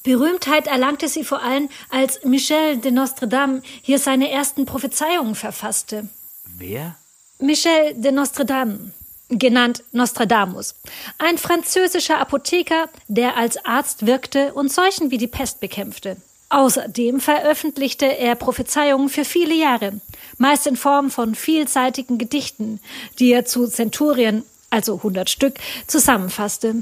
Berühmtheit 0.04 0.68
erlangte 0.68 1.06
sie 1.06 1.24
vor 1.24 1.42
allem, 1.42 1.68
als 1.90 2.24
Michel 2.24 2.78
de 2.78 2.92
Nostredame 2.92 3.60
hier 3.82 3.98
seine 3.98 4.30
ersten 4.30 4.64
Prophezeiungen 4.64 5.34
verfasste. 5.34 6.08
Wer? 6.56 6.96
Michel 7.40 7.92
de 7.94 8.10
Nostredame, 8.10 8.92
genannt 9.28 9.84
Nostradamus. 9.92 10.76
Ein 11.18 11.36
französischer 11.36 12.20
Apotheker, 12.20 12.88
der 13.06 13.36
als 13.36 13.62
Arzt 13.66 14.06
wirkte 14.06 14.54
und 14.54 14.72
Seuchen 14.72 15.10
wie 15.10 15.18
die 15.18 15.26
Pest 15.26 15.60
bekämpfte. 15.60 16.16
Außerdem 16.50 17.20
veröffentlichte 17.20 18.06
er 18.06 18.34
Prophezeiungen 18.34 19.10
für 19.10 19.24
viele 19.24 19.54
Jahre, 19.54 20.00
meist 20.38 20.66
in 20.66 20.76
Form 20.76 21.10
von 21.10 21.34
vielseitigen 21.34 22.16
Gedichten, 22.16 22.80
die 23.18 23.32
er 23.32 23.44
zu 23.44 23.66
Zenturien, 23.68 24.44
also 24.70 24.96
100 24.96 25.28
Stück, 25.28 25.58
zusammenfasste. 25.86 26.76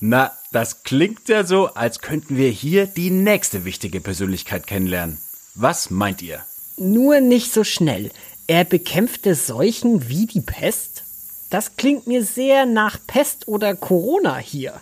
Na, 0.00 0.32
das 0.50 0.82
klingt 0.82 1.28
ja 1.28 1.44
so, 1.44 1.68
als 1.68 2.00
könnten 2.00 2.36
wir 2.36 2.48
hier 2.48 2.86
die 2.86 3.10
nächste 3.10 3.64
wichtige 3.64 4.00
Persönlichkeit 4.00 4.66
kennenlernen. 4.66 5.18
Was 5.54 5.90
meint 5.90 6.20
ihr? 6.22 6.40
Nur 6.76 7.20
nicht 7.20 7.52
so 7.52 7.62
schnell. 7.62 8.10
Er 8.48 8.64
bekämpfte 8.64 9.36
Seuchen 9.36 10.08
wie 10.08 10.26
die 10.26 10.40
Pest? 10.40 11.04
Das 11.50 11.76
klingt 11.76 12.08
mir 12.08 12.24
sehr 12.24 12.66
nach 12.66 12.98
Pest 13.06 13.46
oder 13.46 13.76
Corona 13.76 14.38
hier. 14.38 14.80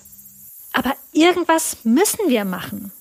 Aber 0.72 0.94
irgendwas 1.12 1.78
müssen 1.84 2.28
wir 2.28 2.46
machen. 2.46 2.92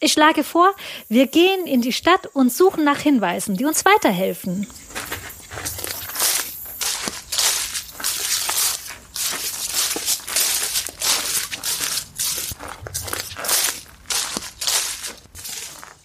Ich 0.00 0.12
schlage 0.12 0.44
vor, 0.44 0.74
wir 1.08 1.26
gehen 1.26 1.66
in 1.66 1.82
die 1.82 1.92
Stadt 1.92 2.26
und 2.32 2.52
suchen 2.52 2.84
nach 2.84 2.98
Hinweisen, 2.98 3.56
die 3.56 3.64
uns 3.64 3.84
weiterhelfen. 3.84 4.68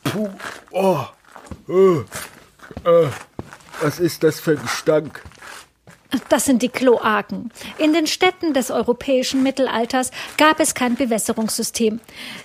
Puh, 0.03 0.29
oh, 0.71 1.05
äh, 1.69 1.97
äh, 2.89 3.09
was 3.81 3.99
ist 3.99 4.23
das 4.23 4.39
für 4.39 4.51
ein 4.51 4.61
Gestank? 4.61 5.21
Das 6.29 6.45
sind 6.45 6.61
die 6.61 6.69
Kloaken. 6.69 7.51
In 7.77 7.93
den 7.93 8.07
Städten 8.07 8.53
des 8.53 8.71
europäischen 8.71 9.43
Mittelalters 9.43 10.11
gab 10.37 10.59
es 10.59 10.75
kein 10.75 10.95
Bewässerungssystem. 10.95 11.99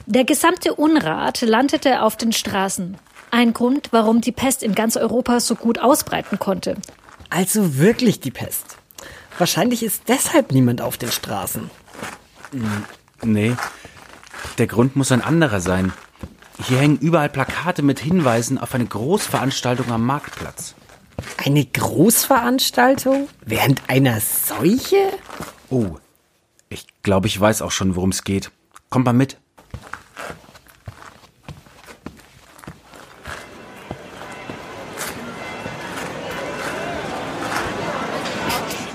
Der 0.07 0.25
gesamte 0.25 0.75
Unrat 0.75 1.43
landete 1.43 2.03
auf 2.03 2.17
den 2.17 2.33
Straßen. 2.33 2.97
Ein 3.31 3.53
Grund, 3.53 3.88
warum 3.91 4.21
die 4.21 4.33
Pest 4.33 4.62
in 4.62 4.75
ganz 4.75 4.97
Europa 4.97 5.41
so 5.41 5.55
gut 5.55 5.79
ausbreiten 5.79 6.38
konnte. 6.38 6.77
Also 7.29 7.77
wirklich 7.77 8.21
die 8.21 8.31
Pest. 8.31 8.79
Wahrscheinlich 9.37 9.83
ist 9.83 10.05
deshalb 10.09 10.51
niemand 10.53 10.81
auf 10.81 10.97
den 10.97 11.12
Straßen. 11.12 11.71
Nee, 13.23 13.55
der 14.57 14.67
Grund 14.67 14.97
muss 14.97 15.12
ein 15.12 15.21
anderer 15.21 15.61
sein. 15.61 15.93
Hier 16.67 16.79
hängen 16.79 16.99
überall 16.99 17.29
Plakate 17.29 17.83
mit 17.83 18.01
Hinweisen 18.01 18.59
auf 18.59 18.75
eine 18.75 18.87
Großveranstaltung 18.87 19.93
am 19.93 20.05
Marktplatz. 20.05 20.75
Eine 21.44 21.64
Großveranstaltung? 21.64 23.28
Während 23.44 23.83
einer 23.88 24.20
Seuche? 24.20 25.12
Oh, 25.70 25.96
ich 26.68 26.87
glaube, 27.02 27.26
ich 27.26 27.40
weiß 27.40 27.62
auch 27.62 27.70
schon, 27.70 27.96
worum 27.96 28.11
es 28.11 28.24
geht. 28.24 28.50
Kommt 28.90 29.04
mal 29.04 29.12
mit. 29.12 29.37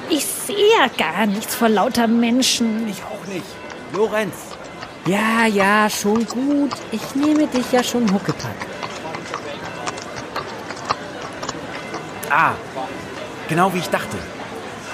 Ich 0.09 0.25
sehe 0.25 0.55
ja 0.77 0.87
gar 0.97 1.25
nichts 1.25 1.55
vor 1.55 1.69
lauter 1.69 2.07
Menschen. 2.07 2.87
Ich 2.87 3.01
auch 3.03 3.25
nicht. 3.27 3.45
Lorenz. 3.93 4.35
Ja, 5.05 5.45
ja, 5.45 5.89
schon 5.89 6.25
gut. 6.25 6.71
Ich 6.91 7.15
nehme 7.15 7.47
dich 7.47 7.71
ja 7.71 7.83
schon 7.83 8.11
Huckepack. 8.11 8.72
Ah, 12.35 12.53
genau 13.47 13.71
wie 13.75 13.77
ich 13.77 13.89
dachte. 13.89 14.17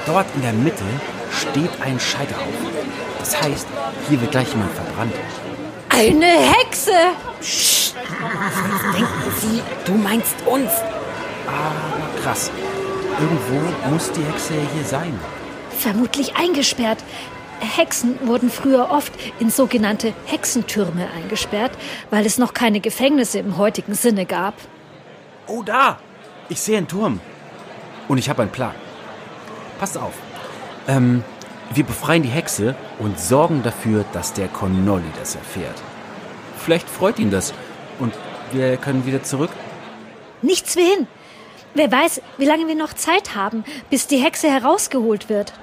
Dort 0.05 0.25
in 0.35 0.41
der 0.41 0.51
Mitte 0.51 0.83
steht 1.31 1.71
ein 1.81 1.97
Scheiterhaufen. 1.97 2.67
Das 3.17 3.41
heißt, 3.41 3.65
hier 4.09 4.19
wird 4.19 4.31
gleich 4.31 4.49
jemand 4.49 4.73
verbrannt. 4.73 5.13
Eine 5.87 6.25
Hexe! 6.25 6.91
Psst. 7.39 7.95
Jetzt 7.95 8.97
denken 8.97 9.31
sie, 9.39 9.61
du 9.85 9.93
meinst 9.93 10.35
uns. 10.45 10.69
Aber 11.47 12.21
krass. 12.21 12.51
Irgendwo 13.21 13.89
muss 13.89 14.11
die 14.11 14.23
Hexe 14.23 14.55
ja 14.55 14.61
hier 14.73 14.83
sein. 14.83 15.17
Vermutlich 15.77 16.35
eingesperrt. 16.35 17.01
Hexen 17.61 18.19
wurden 18.27 18.51
früher 18.51 18.91
oft 18.91 19.13
in 19.39 19.49
sogenannte 19.49 20.13
Hexentürme 20.25 21.07
eingesperrt, 21.15 21.71
weil 22.09 22.25
es 22.25 22.37
noch 22.37 22.53
keine 22.53 22.81
Gefängnisse 22.81 23.39
im 23.39 23.57
heutigen 23.57 23.93
Sinne 23.93 24.25
gab. 24.25 24.55
Oh, 25.47 25.63
da! 25.63 25.99
Ich 26.49 26.59
sehe 26.61 26.77
einen 26.77 26.87
Turm. 26.87 27.21
Und 28.07 28.17
ich 28.17 28.29
habe 28.29 28.41
einen 28.41 28.51
Plan. 28.51 28.73
Passt 29.77 29.97
auf. 29.97 30.13
Ähm, 30.87 31.23
wir 31.71 31.83
befreien 31.83 32.23
die 32.23 32.29
Hexe 32.29 32.75
und 32.97 33.19
sorgen 33.19 33.61
dafür, 33.61 34.03
dass 34.13 34.33
der 34.33 34.47
Connolly 34.47 35.11
das 35.19 35.35
erfährt. 35.35 35.79
Vielleicht 36.57 36.89
freut 36.89 37.19
ihn 37.19 37.29
das 37.29 37.53
und 37.99 38.13
wir 38.51 38.77
können 38.77 39.05
wieder 39.05 39.21
zurück. 39.21 39.51
Nichts 40.41 40.75
wie 40.75 40.81
hin. 40.81 41.07
Wer 41.75 41.91
weiß, 41.91 42.21
wie 42.39 42.45
lange 42.45 42.67
wir 42.67 42.75
noch 42.75 42.93
Zeit 42.93 43.35
haben, 43.35 43.63
bis 43.91 44.07
die 44.07 44.17
Hexe 44.17 44.49
herausgeholt 44.49 45.29
wird. 45.29 45.53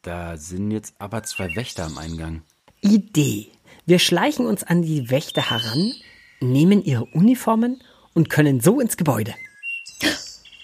Da 0.00 0.38
sind 0.38 0.70
jetzt 0.70 0.94
aber 0.98 1.22
zwei 1.24 1.54
Wächter 1.54 1.84
am 1.84 1.98
Eingang. 1.98 2.42
Idee. 2.80 3.50
Wir 3.88 3.98
schleichen 3.98 4.44
uns 4.44 4.64
an 4.64 4.82
die 4.82 5.08
Wächter 5.08 5.48
heran, 5.48 5.94
nehmen 6.40 6.84
ihre 6.84 7.06
Uniformen 7.06 7.82
und 8.12 8.28
können 8.28 8.60
so 8.60 8.80
ins 8.80 8.98
Gebäude. 8.98 9.34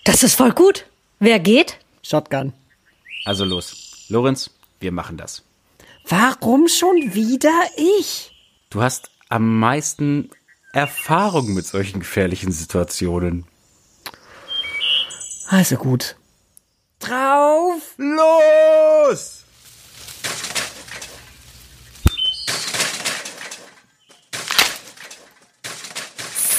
Das 0.05 0.23
ist 0.23 0.35
voll 0.35 0.53
gut. 0.53 0.85
Wer 1.21 1.39
geht? 1.39 1.79
Shotgun. 2.03 2.53
Also 3.25 3.47
los. 3.47 4.05
Lorenz, 4.11 4.51
wir 4.79 4.93
machen 4.93 5.17
das. 5.17 5.43
Warum 6.07 6.69
schon 6.69 7.15
wieder 7.15 7.63
ich? 7.99 8.31
Du 8.69 8.83
hast 8.83 9.09
am 9.31 9.59
meisten 9.59 10.29
Erfahrung 10.75 11.55
mit 11.55 11.65
solchen 11.65 12.01
gefährlichen 12.01 12.53
Situationen. 12.53 13.47
Also 15.49 15.77
gut. 15.77 16.17
Drauf! 16.99 17.95
Los! 17.97 19.44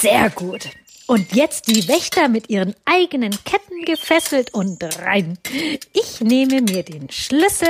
Sehr 0.00 0.30
gut. 0.30 0.68
Und 1.06 1.34
jetzt 1.34 1.68
die 1.68 1.86
Wächter 1.86 2.28
mit 2.28 2.50
ihren 2.50 2.74
eigenen 2.84 3.32
Ketten 3.44 3.84
gefesselt 3.84 4.52
und 4.54 4.82
rein. 4.98 5.38
Ich 5.92 6.20
nehme 6.20 6.62
mir 6.62 6.82
den 6.82 7.08
Schlüssel. 7.10 7.68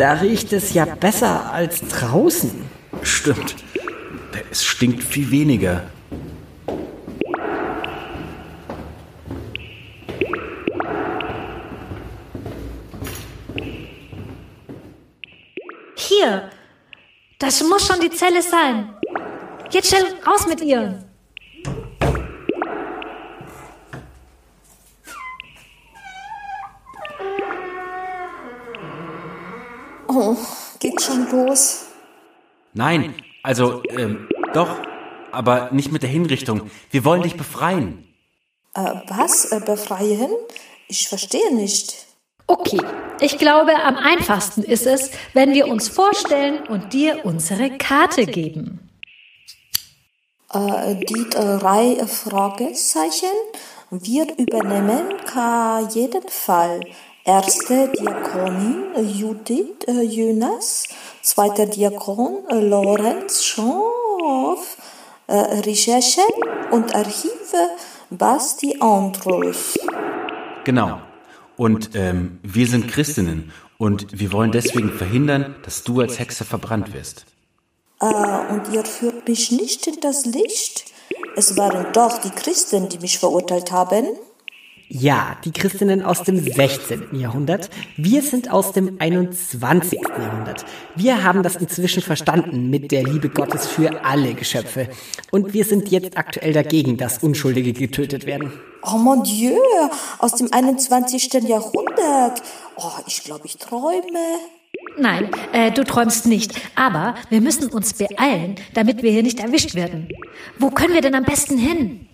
Da 0.00 0.14
riecht 0.14 0.50
es 0.54 0.72
ja 0.72 0.86
besser 0.86 1.52
als 1.52 1.86
draußen. 1.86 2.64
Stimmt. 3.02 3.54
Es 4.50 4.64
stinkt 4.64 5.02
viel 5.02 5.30
weniger. 5.30 5.82
Hier. 15.96 16.50
Das 17.38 17.62
muss 17.62 17.86
schon 17.86 18.00
die 18.00 18.08
Zelle 18.08 18.40
sein. 18.40 18.94
Jetzt 19.70 19.88
schnell 19.88 20.06
raus 20.26 20.46
mit 20.48 20.62
ihr. 20.62 21.09
Los. 31.32 31.86
Nein, 32.72 33.14
also, 33.42 33.82
ähm, 33.88 34.28
doch, 34.52 34.76
aber 35.32 35.70
nicht 35.72 35.92
mit 35.92 36.02
der 36.02 36.10
Hinrichtung. 36.10 36.70
Wir 36.90 37.04
wollen 37.04 37.22
dich 37.22 37.36
befreien. 37.36 38.06
Äh, 38.74 38.94
was? 39.08 39.46
Äh, 39.52 39.60
befreien? 39.60 40.30
Ich 40.88 41.08
verstehe 41.08 41.54
nicht. 41.54 42.06
Okay, 42.46 42.80
ich 43.20 43.38
glaube, 43.38 43.76
am 43.76 43.96
einfachsten 43.96 44.62
ist 44.62 44.86
es, 44.86 45.12
wenn 45.34 45.54
wir 45.54 45.68
uns 45.68 45.88
vorstellen 45.88 46.66
und 46.66 46.92
dir 46.92 47.20
unsere 47.24 47.78
Karte 47.78 48.26
geben. 48.26 48.90
Äh, 50.52 50.96
die 50.96 51.30
drei 51.30 52.04
Fragezeichen. 52.06 53.28
Wir 53.90 54.26
übernehmen 54.36 55.16
ka 55.26 55.80
jeden 55.94 56.28
Fall. 56.28 56.80
Erste 57.30 57.86
Diakonin 57.96 58.92
äh, 58.96 59.02
Judith 59.02 59.86
äh, 59.86 60.02
Jonas, 60.02 60.88
zweiter 61.22 61.64
Diakon 61.64 62.38
äh, 62.48 62.58
Lorenz 62.58 63.44
Schoff, 63.44 64.76
Recherche 65.28 66.22
und 66.72 66.92
Archive 66.92 67.70
Basti 68.10 68.78
Andros. 68.80 69.78
Genau. 70.64 71.00
Und 71.56 71.90
ähm, 71.94 72.40
wir 72.42 72.66
sind 72.66 72.88
Christinnen 72.88 73.52
und 73.78 74.18
wir 74.18 74.32
wollen 74.32 74.50
deswegen 74.50 74.90
verhindern, 74.92 75.54
dass 75.62 75.84
du 75.84 76.00
als 76.00 76.18
Hexe 76.18 76.44
verbrannt 76.44 76.92
wirst. 76.92 77.26
Äh, 78.00 78.06
und 78.06 78.74
ihr 78.74 78.84
führt 78.84 79.28
mich 79.28 79.52
nicht 79.52 79.86
in 79.86 80.00
das 80.00 80.24
Licht? 80.24 80.86
Es 81.36 81.56
waren 81.56 81.92
doch 81.92 82.18
die 82.18 82.30
Christen, 82.30 82.88
die 82.88 82.98
mich 82.98 83.20
verurteilt 83.20 83.70
haben. 83.70 84.08
Ja, 84.92 85.36
die 85.44 85.52
Christinnen 85.52 86.02
aus 86.02 86.24
dem 86.24 86.36
16. 86.36 87.14
Jahrhundert. 87.14 87.70
Wir 87.96 88.22
sind 88.22 88.50
aus 88.50 88.72
dem 88.72 88.96
21. 88.98 90.00
Jahrhundert. 90.00 90.64
Wir 90.96 91.22
haben 91.22 91.44
das 91.44 91.54
inzwischen 91.54 92.02
verstanden 92.02 92.70
mit 92.70 92.90
der 92.90 93.04
Liebe 93.04 93.28
Gottes 93.28 93.68
für 93.68 94.04
alle 94.04 94.34
Geschöpfe. 94.34 94.88
Und 95.30 95.52
wir 95.52 95.64
sind 95.64 95.92
jetzt 95.92 96.18
aktuell 96.18 96.52
dagegen, 96.52 96.96
dass 96.96 97.18
Unschuldige 97.18 97.72
getötet 97.72 98.26
werden. 98.26 98.52
Oh 98.82 98.98
mon 98.98 99.22
Dieu, 99.22 99.54
aus 100.18 100.34
dem 100.34 100.52
21. 100.52 101.34
Jahrhundert. 101.34 102.42
Oh, 102.74 102.90
ich 103.06 103.22
glaube, 103.22 103.46
ich 103.46 103.58
träume. 103.58 104.40
Nein, 104.98 105.30
äh, 105.52 105.70
du 105.70 105.84
träumst 105.84 106.26
nicht. 106.26 106.52
Aber 106.74 107.14
wir 107.28 107.40
müssen 107.40 107.70
uns 107.70 107.94
beeilen, 107.94 108.56
damit 108.74 109.04
wir 109.04 109.12
hier 109.12 109.22
nicht 109.22 109.38
erwischt 109.38 109.76
werden. 109.76 110.08
Wo 110.58 110.70
können 110.70 110.94
wir 110.94 111.00
denn 111.00 111.14
am 111.14 111.24
besten 111.24 111.58
hin? 111.58 112.08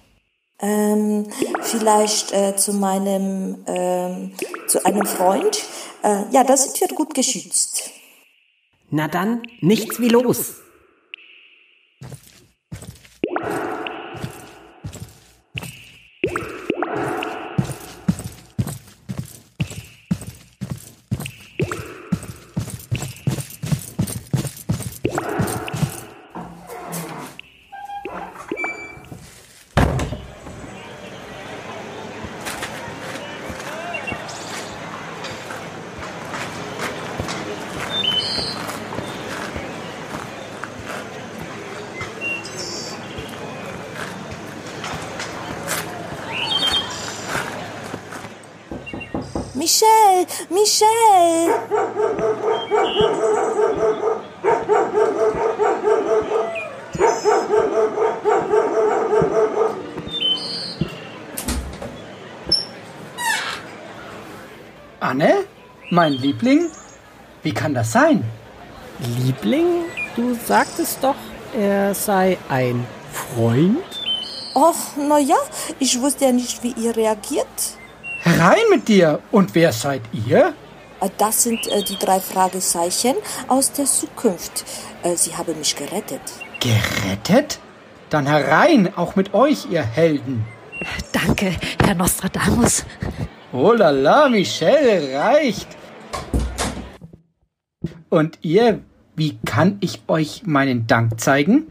Ähm, 0.59 1.27
vielleicht 1.63 2.33
äh, 2.33 2.57
zu 2.57 2.73
meinem, 2.73 3.65
ähm, 3.67 4.33
zu 4.69 4.85
einem 4.87 5.05
Freund. 5.05 5.63
Äh, 6.03 6.23
ja, 6.31 6.45
da 6.45 6.57
sind 6.57 6.81
wir 6.81 6.89
gut 6.89 7.15
geschützt. 7.15 7.91
Na 8.91 9.09
dann, 9.09 9.43
nichts 9.61 10.01
wie 10.01 10.09
los. 10.09 10.55
Michel, 49.67 50.27
Michel. 50.49 50.87
Anne? 65.01 65.45
Mein 65.91 66.13
Liebling? 66.13 66.67
Wie 67.43 67.53
kann 67.53 67.75
das 67.75 67.93
sein? 67.93 68.25
Liebling? 69.25 69.85
Du 70.17 70.35
sagtest 70.47 70.99
doch, 71.03 71.15
er 71.57 71.95
sei 71.95 72.39
ein 72.49 72.87
Freund? 73.13 73.77
Och, 74.55 74.75
na 74.97 75.19
ja, 75.19 75.37
ich 75.79 76.01
wusste 76.01 76.27
ja 76.27 76.33
nicht, 76.33 76.63
wie 76.63 76.73
ihr 76.73 76.97
reagiert. 76.97 77.47
Herein 78.23 78.65
mit 78.71 78.89
dir! 78.89 79.21
Und 79.31 79.55
wer 79.55 79.73
seid 79.73 80.01
ihr? 80.27 80.55
Äh, 81.01 81.11
Das 81.19 81.43
sind 81.43 81.67
äh, 81.69 81.83
die 81.85 81.97
drei 81.99 82.19
Fragezeichen 82.21 83.15
aus 83.49 83.71
der 83.73 83.85
Zukunft. 83.85 84.65
Äh, 85.03 85.15
Sie 85.17 85.37
haben 85.37 85.57
mich 85.59 85.77
gerettet. 85.77 86.23
Gerettet? 86.61 87.59
Dann 88.09 88.27
herein, 88.27 88.97
auch 88.97 89.15
mit 89.15 89.35
euch, 89.35 89.67
ihr 89.71 89.83
Helden. 89.83 90.45
Danke, 91.13 91.55
Herr 91.85 91.95
Nostradamus. 91.95 92.85
Oh 93.53 93.73
la 93.73 93.91
la, 93.91 94.29
Michelle, 94.29 95.17
reicht. 95.17 95.69
Und 98.09 98.39
ihr, 98.43 98.81
wie 99.15 99.39
kann 99.45 99.79
ich 99.81 100.03
euch 100.09 100.43
meinen 100.45 100.87
Dank 100.87 101.21
zeigen? 101.21 101.67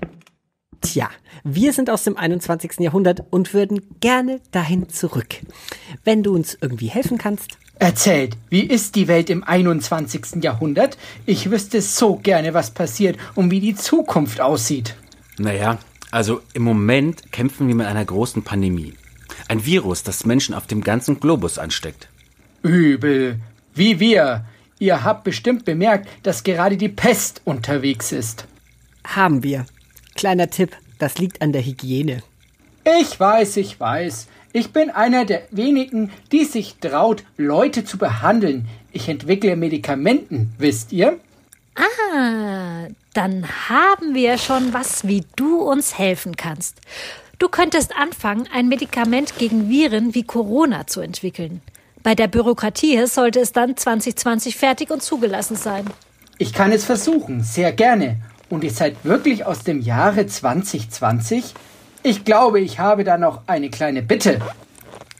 Tja, 0.82 1.10
wir 1.44 1.74
sind 1.74 1.90
aus 1.90 2.04
dem 2.04 2.16
21. 2.16 2.80
Jahrhundert 2.80 3.24
und 3.30 3.54
würden 3.54 3.82
gerne 4.00 4.40
dahin 4.52 4.88
zurück. 4.88 5.42
Wenn 6.04 6.24
du 6.24 6.34
uns 6.34 6.58
irgendwie 6.62 6.88
helfen 6.88 7.18
kannst. 7.18 7.58
Erzählt, 7.78 8.38
wie 8.50 8.62
ist 8.62 8.96
die 8.96 9.10
Welt 9.10 9.30
im 9.30 9.44
21. 9.44 10.44
Jahrhundert? 10.44 10.98
Ich 11.26 11.52
wüsste 11.52 11.82
so 11.82 12.16
gerne, 12.16 12.54
was 12.54 12.72
passiert 12.72 13.18
und 13.36 13.52
wie 13.52 13.60
die 13.60 13.76
Zukunft 13.76 14.40
aussieht. 14.40 14.96
Naja, 15.38 15.78
also 16.10 16.40
im 16.54 16.64
Moment 16.64 17.34
kämpfen 17.34 17.68
wir 17.68 17.76
mit 17.76 17.88
einer 17.88 18.06
großen 18.06 18.44
Pandemie. 18.44 18.94
Ein 19.48 19.66
Virus, 19.66 20.04
das 20.04 20.26
Menschen 20.26 20.56
auf 20.56 20.68
dem 20.68 20.82
ganzen 20.82 21.20
Globus 21.20 21.58
ansteckt. 21.58 22.08
Übel. 22.64 23.40
Wie 23.74 24.00
wir. 24.00 24.46
Ihr 24.80 25.04
habt 25.04 25.24
bestimmt 25.24 25.66
bemerkt, 25.66 26.10
dass 26.24 26.44
gerade 26.44 26.78
die 26.78 26.90
Pest 26.90 27.42
unterwegs 27.46 28.12
ist. 28.12 28.46
Haben 29.06 29.44
wir. 29.44 29.66
Kleiner 30.16 30.50
Tipp, 30.50 30.72
das 31.00 31.18
liegt 31.18 31.42
an 31.42 31.52
der 31.52 31.66
Hygiene. 31.66 32.24
Ich 33.00 33.20
weiß, 33.20 33.58
ich 33.58 33.80
weiß. 33.80 34.28
Ich 34.54 34.72
bin 34.72 34.90
einer 34.90 35.26
der 35.26 35.44
wenigen, 35.52 36.12
die 36.32 36.46
sich 36.46 36.76
traut, 36.80 37.24
Leute 37.36 37.84
zu 37.84 37.98
behandeln. 37.98 38.68
Ich 38.92 39.10
entwickle 39.10 39.56
Medikamenten, 39.58 40.54
wisst 40.58 40.94
ihr? 40.94 41.20
Ah, 41.76 42.88
dann 43.14 43.46
haben 43.70 44.14
wir 44.14 44.38
schon 44.38 44.74
was, 44.74 45.06
wie 45.08 45.26
du 45.36 45.58
uns 45.58 45.98
helfen 45.98 46.38
kannst. 46.38 46.80
Du 47.38 47.50
könntest 47.50 47.96
anfangen, 47.96 48.48
ein 48.54 48.68
Medikament 48.68 49.38
gegen 49.38 49.70
Viren 49.70 50.16
wie 50.16 50.24
Corona 50.24 50.88
zu 50.88 51.02
entwickeln. 51.02 51.62
Bei 52.02 52.16
der 52.16 52.28
Bürokratie 52.28 53.06
sollte 53.08 53.40
es 53.40 53.52
dann 53.52 53.76
2020 53.76 54.56
fertig 54.56 54.92
und 54.92 55.02
zugelassen 55.04 55.56
sein. 55.56 55.86
Ich 56.38 56.54
kann 56.54 56.72
es 56.72 56.86
versuchen, 56.86 57.44
sehr 57.44 57.72
gerne. 57.72 58.18
Und 58.50 58.64
ihr 58.64 58.72
seid 58.72 59.04
wirklich 59.04 59.46
aus 59.46 59.64
dem 59.64 59.82
Jahre 59.82 60.28
2020? 60.28 61.54
Ich 62.04 62.24
glaube, 62.24 62.60
ich 62.60 62.80
habe 62.80 63.04
da 63.04 63.18
noch 63.18 63.42
eine 63.48 63.70
kleine 63.70 64.02
Bitte. 64.02 64.40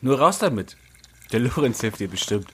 Nur 0.02 0.20
raus 0.20 0.40
damit. 0.40 0.78
Der 1.32 1.40
Lorenz 1.40 1.82
hilft 1.82 2.00
dir 2.00 2.08
bestimmt. 2.08 2.48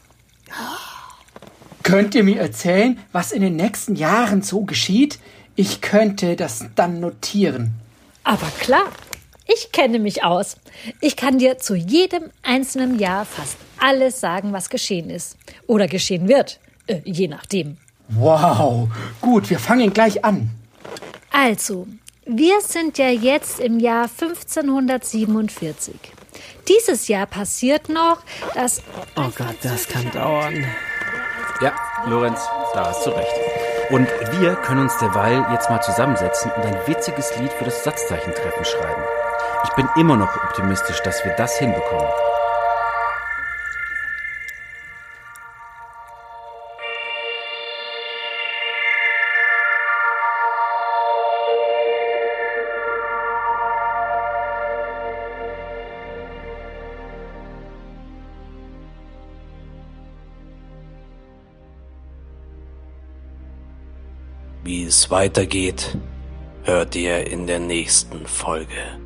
Könnt 1.83 2.15
ihr 2.15 2.23
mir 2.23 2.39
erzählen, 2.39 2.99
was 3.11 3.31
in 3.31 3.41
den 3.41 3.57
nächsten 3.57 3.95
Jahren 3.95 4.41
so 4.41 4.61
geschieht? 4.61 5.19
Ich 5.55 5.81
könnte 5.81 6.35
das 6.35 6.65
dann 6.75 6.99
notieren. 6.99 7.73
Aber 8.23 8.47
klar, 8.59 8.85
ich 9.53 9.71
kenne 9.71 9.99
mich 9.99 10.23
aus. 10.23 10.57
Ich 10.99 11.15
kann 11.15 11.37
dir 11.37 11.57
zu 11.57 11.75
jedem 11.75 12.29
einzelnen 12.43 12.99
Jahr 12.99 13.25
fast 13.25 13.57
alles 13.79 14.19
sagen, 14.19 14.53
was 14.53 14.69
geschehen 14.69 15.09
ist. 15.09 15.37
Oder 15.67 15.87
geschehen 15.87 16.27
wird. 16.27 16.59
Äh, 16.87 17.01
je 17.05 17.27
nachdem. 17.27 17.77
Wow, 18.09 18.89
gut, 19.21 19.49
wir 19.49 19.59
fangen 19.59 19.93
gleich 19.93 20.23
an. 20.25 20.49
Also, 21.31 21.87
wir 22.25 22.61
sind 22.61 22.97
ja 22.97 23.09
jetzt 23.09 23.59
im 23.59 23.79
Jahr 23.79 24.03
1547. 24.03 25.95
Dieses 26.67 27.07
Jahr 27.07 27.25
passiert 27.25 27.89
noch, 27.89 28.21
dass. 28.53 28.81
Oh 29.15 29.29
Gott, 29.35 29.55
das 29.63 29.87
kann 29.87 30.11
dauern. 30.11 30.65
Ja, 31.61 31.73
Lorenz, 32.07 32.39
da 32.73 32.87
hast 32.87 33.05
du 33.05 33.11
recht. 33.11 33.31
Und 33.89 34.07
wir 34.39 34.55
können 34.55 34.81
uns 34.81 34.97
derweil 34.97 35.45
jetzt 35.51 35.69
mal 35.69 35.81
zusammensetzen 35.81 36.51
und 36.51 36.63
ein 36.63 36.77
witziges 36.87 37.37
Lied 37.37 37.51
für 37.53 37.65
das 37.65 37.83
Satzzeichentreffen 37.83 38.65
schreiben. 38.65 39.03
Ich 39.63 39.75
bin 39.75 39.87
immer 39.95 40.17
noch 40.17 40.35
optimistisch, 40.43 41.01
dass 41.01 41.23
wir 41.23 41.33
das 41.33 41.57
hinbekommen. 41.57 42.07
Wie 64.63 64.85
es 64.85 65.09
weitergeht, 65.09 65.97
hört 66.63 66.95
ihr 66.95 67.27
in 67.27 67.47
der 67.47 67.59
nächsten 67.59 68.25
Folge. 68.27 69.00